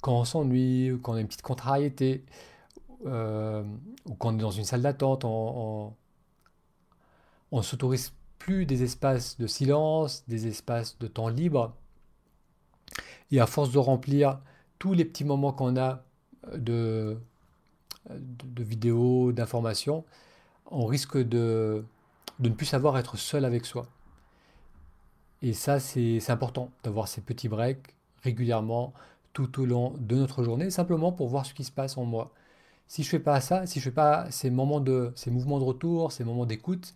quand 0.00 0.20
on 0.20 0.24
s'ennuie, 0.24 0.98
quand 1.02 1.12
on 1.12 1.16
a 1.16 1.20
une 1.20 1.26
petite 1.26 1.42
contrariété, 1.42 2.24
euh, 3.06 3.62
ou 4.06 4.14
quand 4.14 4.30
on 4.30 4.38
est 4.38 4.42
dans 4.42 4.50
une 4.50 4.64
salle 4.64 4.82
d'attente, 4.82 5.24
on 5.24 5.92
ne 7.52 7.62
s'autorise 7.62 8.12
plus 8.38 8.66
des 8.66 8.82
espaces 8.82 9.38
de 9.38 9.46
silence, 9.46 10.24
des 10.28 10.46
espaces 10.46 10.98
de 10.98 11.06
temps 11.06 11.28
libre. 11.28 11.74
Et 13.30 13.40
à 13.40 13.46
force 13.46 13.70
de 13.70 13.78
remplir 13.78 14.40
tous 14.78 14.94
les 14.94 15.04
petits 15.04 15.24
moments 15.24 15.52
qu'on 15.52 15.76
a 15.76 16.02
de, 16.54 17.18
de, 18.10 18.62
vidéos, 18.62 19.32
d'informations, 19.32 20.04
on 20.70 20.86
risque 20.86 21.18
de, 21.18 21.84
de 22.38 22.48
ne 22.48 22.54
plus 22.54 22.66
savoir 22.66 22.96
être 22.96 23.16
seul 23.16 23.44
avec 23.44 23.66
soi. 23.66 23.86
Et 25.42 25.52
ça, 25.52 25.78
c'est 25.78 26.30
important 26.30 26.70
d'avoir 26.82 27.06
ces 27.06 27.20
petits 27.20 27.48
breaks 27.48 27.94
régulièrement 28.22 28.92
tout 29.32 29.60
au 29.60 29.66
long 29.66 29.94
de 29.98 30.16
notre 30.16 30.42
journée, 30.42 30.70
simplement 30.70 31.12
pour 31.12 31.28
voir 31.28 31.46
ce 31.46 31.54
qui 31.54 31.64
se 31.64 31.72
passe 31.72 31.96
en 31.96 32.04
moi. 32.04 32.32
Si 32.88 33.02
je 33.02 33.08
fais 33.08 33.18
pas 33.18 33.40
ça, 33.40 33.66
si 33.66 33.80
je 33.80 33.84
fais 33.84 33.90
pas 33.90 34.30
ces 34.30 34.50
moments 34.50 34.80
de, 34.80 35.12
ces 35.14 35.30
mouvements 35.30 35.58
de 35.58 35.64
retour, 35.64 36.12
ces 36.12 36.24
moments 36.24 36.46
d'écoute, 36.46 36.94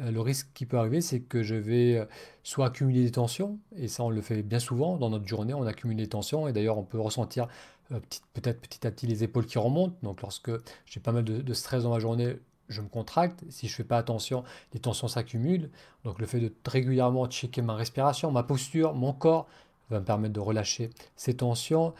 euh, 0.00 0.10
le 0.10 0.20
risque 0.20 0.48
qui 0.54 0.66
peut 0.66 0.78
arriver, 0.78 1.00
c'est 1.00 1.20
que 1.20 1.42
je 1.42 1.54
vais 1.54 1.96
euh, 1.96 2.04
soit 2.42 2.66
accumuler 2.66 3.04
des 3.04 3.10
tensions, 3.12 3.58
et 3.76 3.88
ça 3.88 4.04
on 4.04 4.10
le 4.10 4.20
fait 4.22 4.42
bien 4.42 4.58
souvent 4.58 4.96
dans 4.96 5.10
notre 5.10 5.26
journée, 5.26 5.54
on 5.54 5.66
accumule 5.66 5.96
des 5.96 6.08
tensions, 6.08 6.48
et 6.48 6.52
d'ailleurs 6.52 6.78
on 6.78 6.84
peut 6.84 7.00
ressentir 7.00 7.48
euh, 7.92 8.00
peut-être 8.34 8.60
petit 8.60 8.86
à 8.86 8.90
petit 8.90 9.06
les 9.06 9.24
épaules 9.24 9.46
qui 9.46 9.58
remontent. 9.58 9.96
Donc 10.02 10.22
lorsque 10.22 10.50
j'ai 10.86 11.00
pas 11.00 11.12
mal 11.12 11.24
de, 11.24 11.54
stress 11.54 11.82
dans 11.84 11.90
ma 11.90 11.98
journée, 11.98 12.36
je 12.68 12.80
me 12.82 12.88
contracte. 12.88 13.44
Si 13.50 13.68
je 13.68 13.74
fais 13.74 13.84
pas 13.84 13.98
attention, 13.98 14.44
les 14.74 14.80
tensions 14.80 15.08
s'accumulent. 15.08 15.70
Donc 16.04 16.18
le 16.20 16.26
fait 16.26 16.40
de 16.40 16.52
régulièrement 16.66 17.26
checker 17.26 17.62
ma 17.62 17.74
respiration, 17.74 18.30
ma 18.30 18.42
posture, 18.42 18.94
mon 18.94 19.12
corps, 19.12 19.48
va 19.90 20.00
me 20.00 20.04
permettre 20.04 20.34
de 20.34 20.40
relâcher 20.40 20.90
ces 21.16 21.34
tensions. 21.34 21.94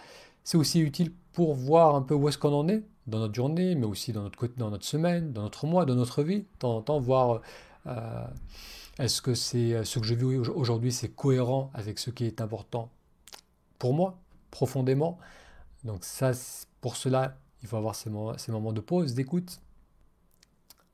C'est 0.44 0.56
aussi 0.56 0.80
utile 0.80 1.12
pour 1.32 1.54
voir 1.54 1.94
un 1.94 2.02
peu 2.02 2.14
où 2.14 2.28
est-ce 2.28 2.38
qu'on 2.38 2.52
en 2.52 2.68
est 2.68 2.84
dans 3.06 3.18
notre 3.18 3.34
journée, 3.34 3.74
mais 3.74 3.86
aussi 3.86 4.12
dans 4.12 4.22
notre, 4.22 4.46
dans 4.56 4.70
notre 4.70 4.84
semaine, 4.84 5.32
dans 5.32 5.42
notre 5.42 5.66
mois, 5.66 5.84
dans 5.84 5.94
notre 5.94 6.22
vie. 6.22 6.40
De 6.40 6.46
temps 6.58 6.76
en 6.76 6.82
temps, 6.82 7.00
voir 7.00 7.40
euh, 7.86 8.26
est-ce 8.98 9.22
que 9.22 9.34
c'est 9.34 9.84
ce 9.84 9.98
que 9.98 10.06
je 10.06 10.14
vis 10.14 10.24
aujourd'hui, 10.24 10.92
c'est 10.92 11.08
cohérent 11.08 11.70
avec 11.74 11.98
ce 11.98 12.10
qui 12.10 12.24
est 12.24 12.40
important 12.40 12.90
pour 13.78 13.94
moi, 13.94 14.18
profondément. 14.50 15.18
Donc 15.84 16.04
ça, 16.04 16.32
pour 16.80 16.96
cela, 16.96 17.38
il 17.62 17.68
faut 17.68 17.76
avoir 17.76 17.94
ces 17.94 18.10
moments, 18.10 18.72
de 18.72 18.80
pause, 18.80 19.14
d'écoute. 19.14 19.60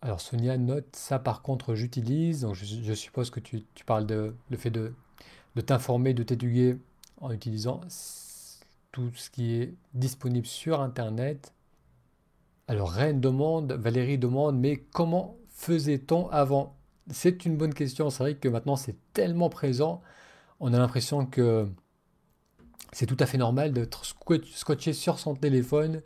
Alors 0.03 0.21
Sonia 0.21 0.57
note, 0.57 0.95
ça 0.95 1.19
par 1.19 1.43
contre 1.43 1.75
j'utilise, 1.75 2.43
donc 2.43 2.55
je, 2.55 2.95
suppose 2.95 3.31
que 3.31 3.41
tu, 3.41 3.65
parles 3.87 4.07
de 4.07 4.37
le 4.51 4.57
fait 4.57 4.71
de, 4.71 4.95
de 5.57 5.61
t'informer, 5.63 6.15
de 6.15 6.23
t'éduquer 6.23 6.77
en 7.21 7.33
utilisant 7.33 7.81
tout 8.93 9.11
ce 9.15 9.31
qui 9.31 9.55
est 9.55 9.75
disponible 9.95 10.47
sur 10.47 10.81
Internet. 10.81 11.53
Alors 12.69 12.91
Reine 12.91 13.21
demande, 13.21 13.73
Valérie 13.73 14.19
demande, 14.19 14.59
mais 14.59 14.77
comment 14.93 15.37
faisait-on 15.49 16.29
avant? 16.29 16.77
C'est 17.11 17.47
une 17.47 17.57
bonne 17.57 17.73
question, 17.73 18.11
c'est 18.11 18.23
vrai 18.23 18.35
que 18.35 18.49
maintenant 18.49 18.77
c'est 18.77 18.97
tellement 19.13 19.49
présent, 19.49 20.03
on 20.61 20.75
a 20.75 20.79
l'impression 20.79 21.25
que 21.25 21.69
c'est 22.93 23.07
tout 23.07 23.17
à 23.21 23.27
fait 23.27 23.39
normal 23.39 23.73
d'être 23.73 24.05
scotché 24.05 24.93
sur 24.93 25.19
son 25.19 25.35
téléphone, 25.35 26.03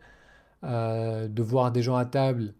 euh, 0.64 1.26
de 1.28 1.42
voir 1.42 1.72
des 1.72 1.82
gens 1.82 1.96
à 1.96 2.04
table 2.04 2.54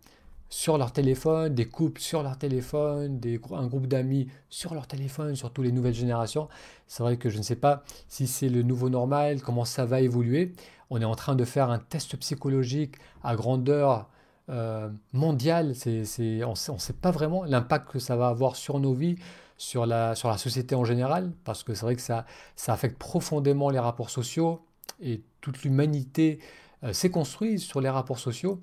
sur 0.51 0.77
leur 0.79 0.93
téléphone, 0.93 1.55
des 1.55 1.67
couples 1.67 2.01
sur 2.01 2.25
leur 2.25 2.37
téléphone, 2.37 3.21
des, 3.21 3.41
un 3.53 3.69
groupe 3.69 3.87
d'amis 3.87 4.29
sur 4.51 4.75
leur 4.75 4.89
téléphone, 4.89 5.37
surtout 5.37 5.63
les 5.63 5.71
nouvelles 5.71 5.95
générations. 5.95 6.49
C'est 6.89 7.05
vrai 7.05 7.17
que 7.17 7.31
je 7.31 7.39
ne 7.39 7.43
sais 7.43 7.57
pas 7.57 7.85
si 8.09 8.27
c'est 8.27 8.49
le 8.49 8.63
nouveau 8.63 8.91
normal, 8.91 9.41
comment 9.41 9.65
ça 9.65 9.87
va 9.87 10.01
évoluer. 10.01 10.53
On 10.91 11.01
est 11.01 11.05
en 11.05 11.15
train 11.15 11.37
de 11.37 11.45
faire 11.45 11.71
un 11.71 11.79
test 11.79 12.17
psychologique 12.17 12.97
à 13.23 13.37
grandeur 13.37 14.09
euh, 14.49 14.91
mondiale. 15.13 15.73
On 15.87 16.51
ne 16.51 16.55
sait 16.79 16.93
pas 17.01 17.13
vraiment 17.13 17.45
l'impact 17.45 17.89
que 17.93 18.01
ça 18.01 18.17
va 18.17 18.27
avoir 18.27 18.57
sur 18.57 18.81
nos 18.81 18.93
vies, 18.93 19.17
sur 19.57 19.87
la, 19.87 20.17
sur 20.17 20.29
la 20.29 20.39
société 20.39 20.75
en 20.75 20.85
général, 20.85 21.31
parce 21.45 21.63
que 21.63 21.75
c'est 21.75 21.87
vrai 21.87 21.95
que 21.95 22.03
ça, 22.03 22.27
ça 22.57 22.73
affecte 22.73 22.99
profondément 22.99 23.71
les 23.71 23.79
rapports 23.79 24.11
sociaux 24.11 24.67
et 25.01 25.23
toute 25.41 25.63
l'humanité 25.63 26.41
euh, 26.83 26.93
s'est 26.93 27.11
construite 27.11 27.61
sur 27.61 27.81
les 27.81 27.89
rapports 27.89 28.19
sociaux. 28.19 28.61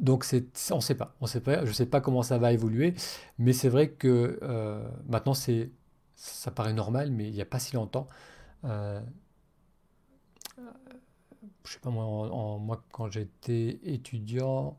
Donc 0.00 0.26
on 0.70 0.76
ne 0.76 0.80
sait 0.80 0.94
pas, 0.94 1.14
on 1.20 1.26
sait 1.26 1.40
pas, 1.40 1.64
je 1.64 1.68
ne 1.68 1.72
sais 1.72 1.86
pas 1.86 2.00
comment 2.00 2.22
ça 2.22 2.38
va 2.38 2.52
évoluer, 2.52 2.94
mais 3.38 3.52
c'est 3.52 3.68
vrai 3.68 3.90
que 3.90 4.40
euh, 4.42 4.88
maintenant 5.06 5.34
ça 5.34 6.50
paraît 6.50 6.72
normal, 6.72 7.10
mais 7.12 7.28
il 7.28 7.32
n'y 7.32 7.40
a 7.40 7.46
pas 7.46 7.60
si 7.60 7.76
longtemps, 7.76 8.08
euh, 8.64 9.00
je 11.64 11.72
sais 11.72 11.78
pas 11.78 11.90
moi, 11.90 12.84
quand 12.92 13.10
j'étais 13.10 13.78
étudiant, 13.84 14.76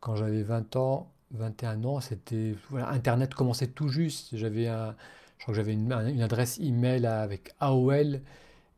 quand 0.00 0.14
j'avais 0.16 0.42
20 0.42 0.76
ans, 0.76 1.12
21 1.32 1.84
ans, 1.84 2.00
c'était 2.00 2.54
Internet 2.72 3.34
commençait 3.34 3.66
tout 3.66 3.88
juste. 3.88 4.36
J'avais 4.36 4.66
je 5.38 5.42
crois 5.42 5.52
que 5.52 5.56
j'avais 5.56 5.74
une, 5.74 5.92
adresse 5.92 6.58
email 6.58 7.06
avec 7.06 7.54
AOL 7.60 8.20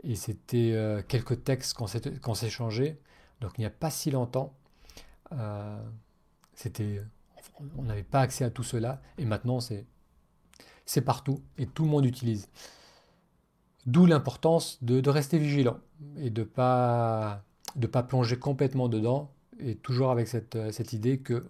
et 0.04 0.14
c'était 0.14 0.72
euh, 0.74 1.02
quelques 1.06 1.44
textes 1.44 1.74
qu'on 1.74 2.34
s'échangeait. 2.34 2.98
Donc 3.40 3.52
il 3.58 3.60
n'y 3.60 3.66
a 3.66 3.70
pas 3.70 3.90
si 3.90 4.10
longtemps, 4.10 4.54
euh, 5.32 5.82
c'était, 6.54 7.02
on 7.76 7.82
n'avait 7.82 8.02
pas 8.02 8.20
accès 8.20 8.44
à 8.44 8.50
tout 8.50 8.62
cela 8.62 9.00
et 9.18 9.24
maintenant 9.24 9.60
c'est 9.60 9.86
c'est 10.88 11.02
partout 11.02 11.42
et 11.58 11.66
tout 11.66 11.84
le 11.84 11.90
monde 11.90 12.06
utilise. 12.06 12.48
D'où 13.86 14.06
l'importance 14.06 14.82
de, 14.82 15.06
rester 15.08 15.38
vigilant 15.38 15.78
et 16.16 16.30
de 16.30 16.40
ne 16.40 16.46
pas, 16.46 17.44
de 17.76 17.86
pas 17.86 18.02
plonger 18.02 18.38
complètement 18.38 18.88
dedans 18.88 19.30
et 19.60 19.76
toujours 19.76 20.10
avec 20.10 20.28
cette, 20.28 20.72
cette 20.72 20.94
idée 20.94 21.20
que 21.20 21.46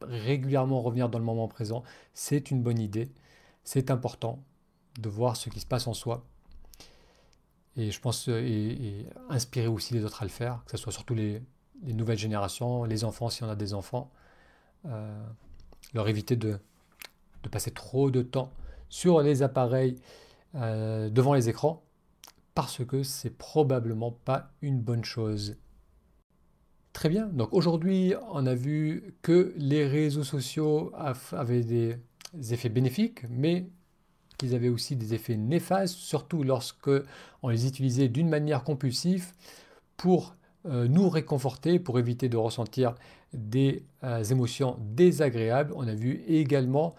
régulièrement 0.00 0.80
revenir 0.80 1.08
dans 1.08 1.18
le 1.18 1.24
moment 1.24 1.48
présent, 1.48 1.82
c'est 2.14 2.50
une 2.50 2.62
bonne 2.62 2.78
idée, 2.78 3.12
c'est 3.62 3.90
important 3.90 4.42
de 4.98 5.08
voir 5.08 5.36
ce 5.36 5.50
qui 5.50 5.60
se 5.60 5.66
passe 5.66 5.86
en 5.86 5.94
soi. 5.94 6.24
Et 7.76 7.90
je 7.90 8.00
pense 8.00 8.28
et, 8.28 9.06
inspirer 9.28 9.66
aussi 9.66 9.94
les 9.94 10.04
autres 10.04 10.22
à 10.22 10.24
le 10.24 10.30
faire, 10.30 10.62
que 10.64 10.72
ce 10.72 10.76
soit 10.76 10.92
surtout 10.92 11.14
les, 11.14 11.42
nouvelles 11.82 12.18
générations, 12.18 12.84
les 12.84 13.04
enfants 13.04 13.28
si 13.28 13.42
on 13.42 13.48
a 13.48 13.56
des 13.56 13.74
enfants, 13.74 14.10
euh, 14.86 15.22
leur 15.94 16.08
éviter 16.08 16.36
de, 16.36 16.58
passer 17.50 17.70
trop 17.70 18.10
de 18.10 18.22
temps 18.22 18.52
sur 18.88 19.20
les 19.20 19.42
appareils 19.42 19.96
euh, 20.54 21.10
devant 21.10 21.34
les 21.34 21.48
écrans 21.48 21.82
parce 22.54 22.84
que 22.84 23.02
c'est 23.02 23.36
probablement 23.36 24.12
pas 24.12 24.50
une 24.60 24.80
bonne 24.80 25.04
chose. 25.04 25.56
Très 26.92 27.08
bien, 27.08 27.26
donc 27.26 27.52
aujourd'hui 27.52 28.14
on 28.32 28.46
a 28.46 28.54
vu 28.54 29.14
que 29.22 29.54
les 29.56 29.86
réseaux 29.86 30.24
sociaux 30.24 30.92
avaient 31.32 31.64
des 31.64 31.96
effets 32.52 32.68
bénéfiques, 32.68 33.24
mais 33.30 33.66
qu'ils 34.36 34.54
avaient 34.54 34.68
aussi 34.68 34.96
des 34.96 35.14
effets 35.14 35.36
néfastes, 35.36 35.94
surtout 35.94 36.42
lorsque 36.42 36.90
on 37.42 37.48
les 37.48 37.66
utilisait 37.66 38.08
d'une 38.08 38.28
manière 38.28 38.62
compulsive 38.62 39.32
pour 39.96 40.36
nous 40.64 41.08
réconforter, 41.08 41.78
pour 41.78 41.98
éviter 41.98 42.28
de 42.28 42.36
ressentir 42.36 42.94
des 43.32 43.84
euh, 44.04 44.22
émotions 44.24 44.76
désagréables. 44.80 45.72
On 45.76 45.86
a 45.88 45.94
vu 45.94 46.22
également 46.26 46.94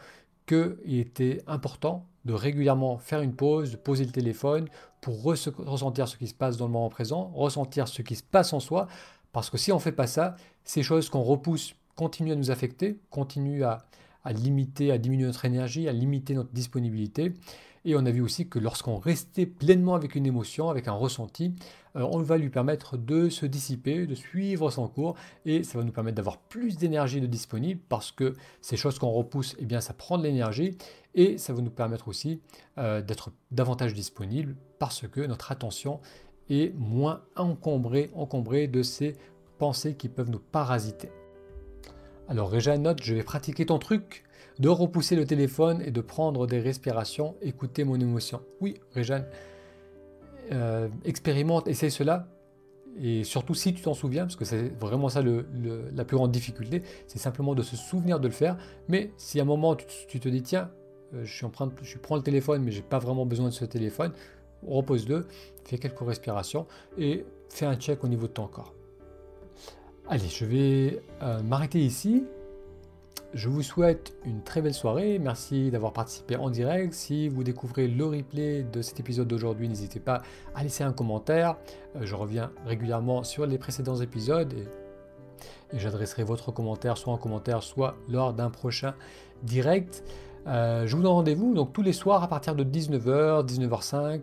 qu'il 0.46 1.00
était 1.00 1.42
important 1.48 2.06
de 2.26 2.34
régulièrement 2.34 2.98
faire 2.98 3.22
une 3.22 3.34
pause, 3.34 3.72
de 3.72 3.78
poser 3.78 4.06
le 4.06 4.12
téléphone 4.12 4.68
pour 5.02 5.22
ressentir 5.24 6.08
ce 6.08 6.18
qui 6.18 6.28
se 6.28 6.34
passe 6.34 6.58
dans 6.58 6.66
le 6.66 6.72
moment 6.72 6.90
présent, 6.90 7.32
ressentir 7.36 7.88
ce 7.88 8.02
qui 8.02 8.16
se 8.16 8.24
passe 8.24 8.54
en 8.54 8.60
soi, 8.60 8.88
parce 9.34 9.50
que 9.50 9.58
si 9.58 9.72
on 9.72 9.76
ne 9.76 9.82
fait 9.82 9.92
pas 9.92 10.08
ça, 10.08 10.36
ces 10.64 10.84
choses 10.84 11.10
qu'on 11.10 11.24
repousse 11.24 11.76
continuent 11.96 12.32
à 12.32 12.36
nous 12.36 12.52
affecter, 12.52 13.00
continuent 13.10 13.64
à, 13.64 13.86
limiter, 14.32 14.92
à 14.92 14.98
diminuer 14.98 15.26
notre 15.26 15.44
énergie, 15.46 15.90
à 15.90 15.92
limiter 15.92 16.34
notre 16.34 16.52
disponibilité. 16.52 17.34
Et 17.84 17.96
on 17.96 18.06
a 18.06 18.12
vu 18.12 18.22
aussi 18.22 18.48
que 18.48 18.60
lorsqu'on 18.60 18.98
restait 18.98 19.46
pleinement 19.46 19.96
avec 19.96 20.16
une 20.16 20.26
émotion, 20.26 20.70
avec 20.70 20.88
un 20.88 20.94
ressenti, 20.94 21.48
euh, 21.48 21.83
on 21.96 22.20
va 22.20 22.38
lui 22.38 22.50
permettre 22.50 22.98
de 22.98 23.30
se 23.30 23.46
dissiper, 23.46 24.08
de 24.08 24.16
suivre 24.16 24.72
son 24.72 24.88
cours, 24.88 25.16
et 25.46 25.64
ça 25.64 25.78
va 25.78 25.84
nous 25.84 25.92
permettre 25.92 26.16
d'avoir 26.16 26.38
plus 26.38 26.78
d'énergie 26.78 27.22
de 27.22 27.28
disponible 27.28 27.82
parce 27.90 28.12
que 28.12 28.34
ces 28.62 28.78
choses 28.78 29.00
qu'on 29.00 29.12
repousse, 29.12 29.56
eh 29.60 29.66
bien, 29.66 29.82
ça 29.82 29.94
prend 29.94 30.18
de 30.18 30.24
l'énergie, 30.24 30.78
et 31.16 31.38
ça 31.38 31.54
va 31.54 31.62
nous 31.62 31.70
permettre 31.70 32.08
aussi 32.08 32.42
euh, 32.78 33.02
d'être 33.02 33.32
davantage 33.52 33.94
disponible 33.94 34.56
parce 34.80 35.08
que 35.08 35.22
notre 35.22 35.52
attention 35.52 36.00
est 36.50 36.74
moins 36.76 37.22
encombrée, 37.36 38.10
encombrée 38.16 38.68
de 38.68 38.82
ces 38.82 39.16
pensées 39.60 39.96
qui 39.96 40.10
peuvent 40.10 40.30
nous 40.30 40.40
parasiter. 40.40 41.10
Alors 42.28 42.50
Réjean 42.50 42.80
note, 42.80 43.04
je 43.04 43.14
vais 43.14 43.24
pratiquer 43.24 43.66
ton 43.66 43.80
truc 43.80 44.24
de 44.60 44.70
repousser 44.70 45.16
le 45.16 45.26
téléphone 45.26 45.82
et 45.86 45.92
de 45.92 46.02
prendre 46.02 46.48
des 46.48 46.60
respirations, 46.60 47.36
écouter 47.42 47.84
mon 47.84 48.00
émotion. 48.00 48.42
Oui, 48.62 48.80
Réjeanne, 48.94 49.26
euh, 50.52 50.90
expérimente, 51.06 51.68
essaye 51.68 51.92
cela. 51.92 52.28
Et 53.00 53.24
surtout 53.24 53.56
si 53.56 53.74
tu 53.74 53.82
t'en 53.82 53.96
souviens, 53.96 54.24
parce 54.24 54.36
que 54.36 54.46
c'est 54.46 54.70
vraiment 54.80 55.10
ça 55.10 55.22
la 55.24 56.06
plus 56.06 56.16
grande 56.16 56.32
difficulté, 56.32 56.84
c'est 57.08 57.18
simplement 57.18 57.56
de 57.56 57.64
se 57.64 57.76
souvenir 57.76 58.20
de 58.20 58.28
le 58.28 58.34
faire. 58.34 58.58
Mais 58.88 59.12
si 59.18 59.40
à 59.40 59.44
un 59.44 59.46
moment 59.46 59.76
tu, 59.76 60.20
te 60.20 60.30
dis, 60.30 60.44
tiens, 60.44 60.70
euh, 61.16 61.26
je, 61.26 61.46
prends 61.98 62.16
le 62.16 62.22
téléphone, 62.22 62.62
mais 62.64 62.72
j'ai 62.72 62.84
pas 62.84 63.00
vraiment 63.00 63.26
besoin 63.26 63.48
de 63.48 63.54
ce 63.54 63.66
téléphone, 63.66 64.12
repose-le, 64.68 65.28
fais 65.64 65.80
quelques 65.80 66.00
respirations 66.00 66.68
et 66.98 67.26
fais 67.50 67.66
un 67.66 67.76
check 67.76 68.04
au 68.04 68.08
niveau 68.08 68.28
de 68.28 68.34
ton 68.34 68.48
corps. 68.48 68.74
Allez, 70.08 70.28
je 70.28 70.46
vais 70.46 71.02
euh, 71.22 71.42
m'arrêter 71.42 71.80
ici. 71.80 72.26
Je 73.34 73.50
vous 73.50 73.64
souhaite 73.64 74.14
une 74.26 74.44
très 74.44 74.62
belle 74.62 74.76
soirée. 74.76 75.18
Merci 75.18 75.72
d'avoir 75.72 75.92
participé 75.92 76.36
en 76.36 76.52
direct. 76.52 76.94
Si 76.94 77.30
vous 77.30 77.44
découvrez 77.44 77.88
le 77.88 78.06
replay 78.06 78.62
de 78.62 78.84
cet 78.84 79.00
épisode 79.00 79.28
d'aujourd'hui, 79.28 79.68
n'hésitez 79.68 80.00
pas 80.00 80.22
à 80.54 80.62
laisser 80.62 80.84
un 80.84 80.94
commentaire. 80.94 81.58
Euh, 81.96 82.02
je 82.04 82.14
reviens 82.14 82.52
régulièrement 82.68 83.24
sur 83.24 83.48
les 83.48 83.58
précédents 83.58 83.96
épisodes 83.96 84.54
et, 84.54 84.68
j'adresserai 85.76 86.24
votre 86.24 86.52
commentaire 86.52 86.96
soit 86.96 87.12
en 87.12 87.18
commentaire, 87.18 87.64
soit 87.64 87.96
lors 88.08 88.34
d'un 88.34 88.52
prochain 88.52 88.94
direct. 89.42 90.04
Euh, 90.46 90.86
je 90.86 90.96
vous 90.96 91.02
donne 91.02 91.14
rendez-vous 91.14 91.56
donc 91.56 91.74
tous 91.74 91.82
les 91.82 91.94
soirs 91.94 92.22
à 92.22 92.28
partir 92.28 92.54
de 92.54 92.64
19h, 92.64 93.48
19h05 93.48 94.22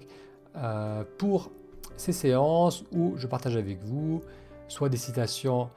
euh, 0.55 1.03
pour 1.19 1.51
ces 1.97 2.13
séances 2.13 2.85
où 2.93 3.15
je 3.17 3.27
partage 3.27 3.57
avec 3.57 3.83
vous 3.83 4.23
soit 4.69 4.89
des 4.89 4.97
citations 4.97 5.69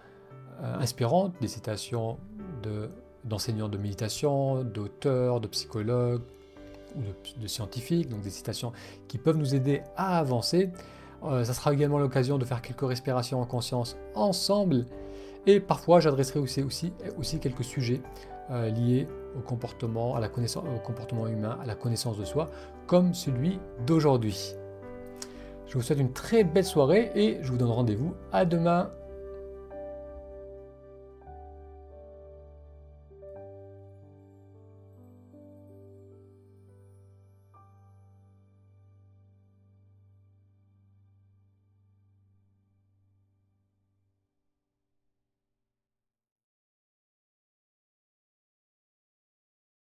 inspirantes, 0.62 1.34
des 1.42 1.48
citations 1.48 2.20
de 2.62 2.90
d'enseignants 3.26 3.70
de 3.70 3.78
méditation, 3.78 4.64
d'auteurs, 4.64 5.40
de 5.40 5.48
psychologues 5.48 6.22
ou 6.96 7.02
de, 7.42 7.48
scientifiques, 7.48 8.10
donc 8.10 8.22
des 8.22 8.30
citations 8.30 8.72
qui 9.08 9.18
peuvent 9.18 9.38
nous 9.38 9.56
aider 9.56 9.82
à 9.96 10.20
avancer. 10.20 10.70
Euh, 11.24 11.44
ça 11.44 11.54
sera 11.54 11.74
également 11.74 12.00
l'occasion 12.00 12.38
de 12.38 12.46
faire 12.46 12.62
quelques 12.62 12.88
respirations 12.88 13.42
en 13.42 13.46
conscience 13.46 13.98
ensemble. 14.14 14.86
Et 15.46 15.60
parfois, 15.60 16.00
j'adresserai 16.00 16.40
aussi, 16.40 16.64
aussi, 17.18 17.40
quelques 17.40 17.64
sujets 17.64 18.02
euh, 18.52 18.70
liés 18.70 19.08
au 19.38 19.42
comportement, 19.42 20.16
à 20.16 20.20
la 20.20 20.30
connaissance, 20.30 20.64
au 20.64 20.80
comportement 20.80 21.28
humain, 21.28 21.58
à 21.62 21.66
la 21.66 21.76
connaissance 21.76 22.18
de 22.18 22.26
soi, 22.26 22.50
comme 22.88 23.14
celui 23.14 23.60
d'aujourd'hui. 23.86 24.54
Je 25.68 25.74
vous 25.74 25.82
souhaite 25.82 26.00
une 26.00 26.14
très 26.14 26.44
belle 26.44 26.66
soirée 26.66 27.12
et 27.16 27.40
je 27.42 27.52
vous 27.52 27.58
donne 27.58 27.72
rendez-vous 27.72 28.14
à 28.32 28.46
demain. 28.46 28.92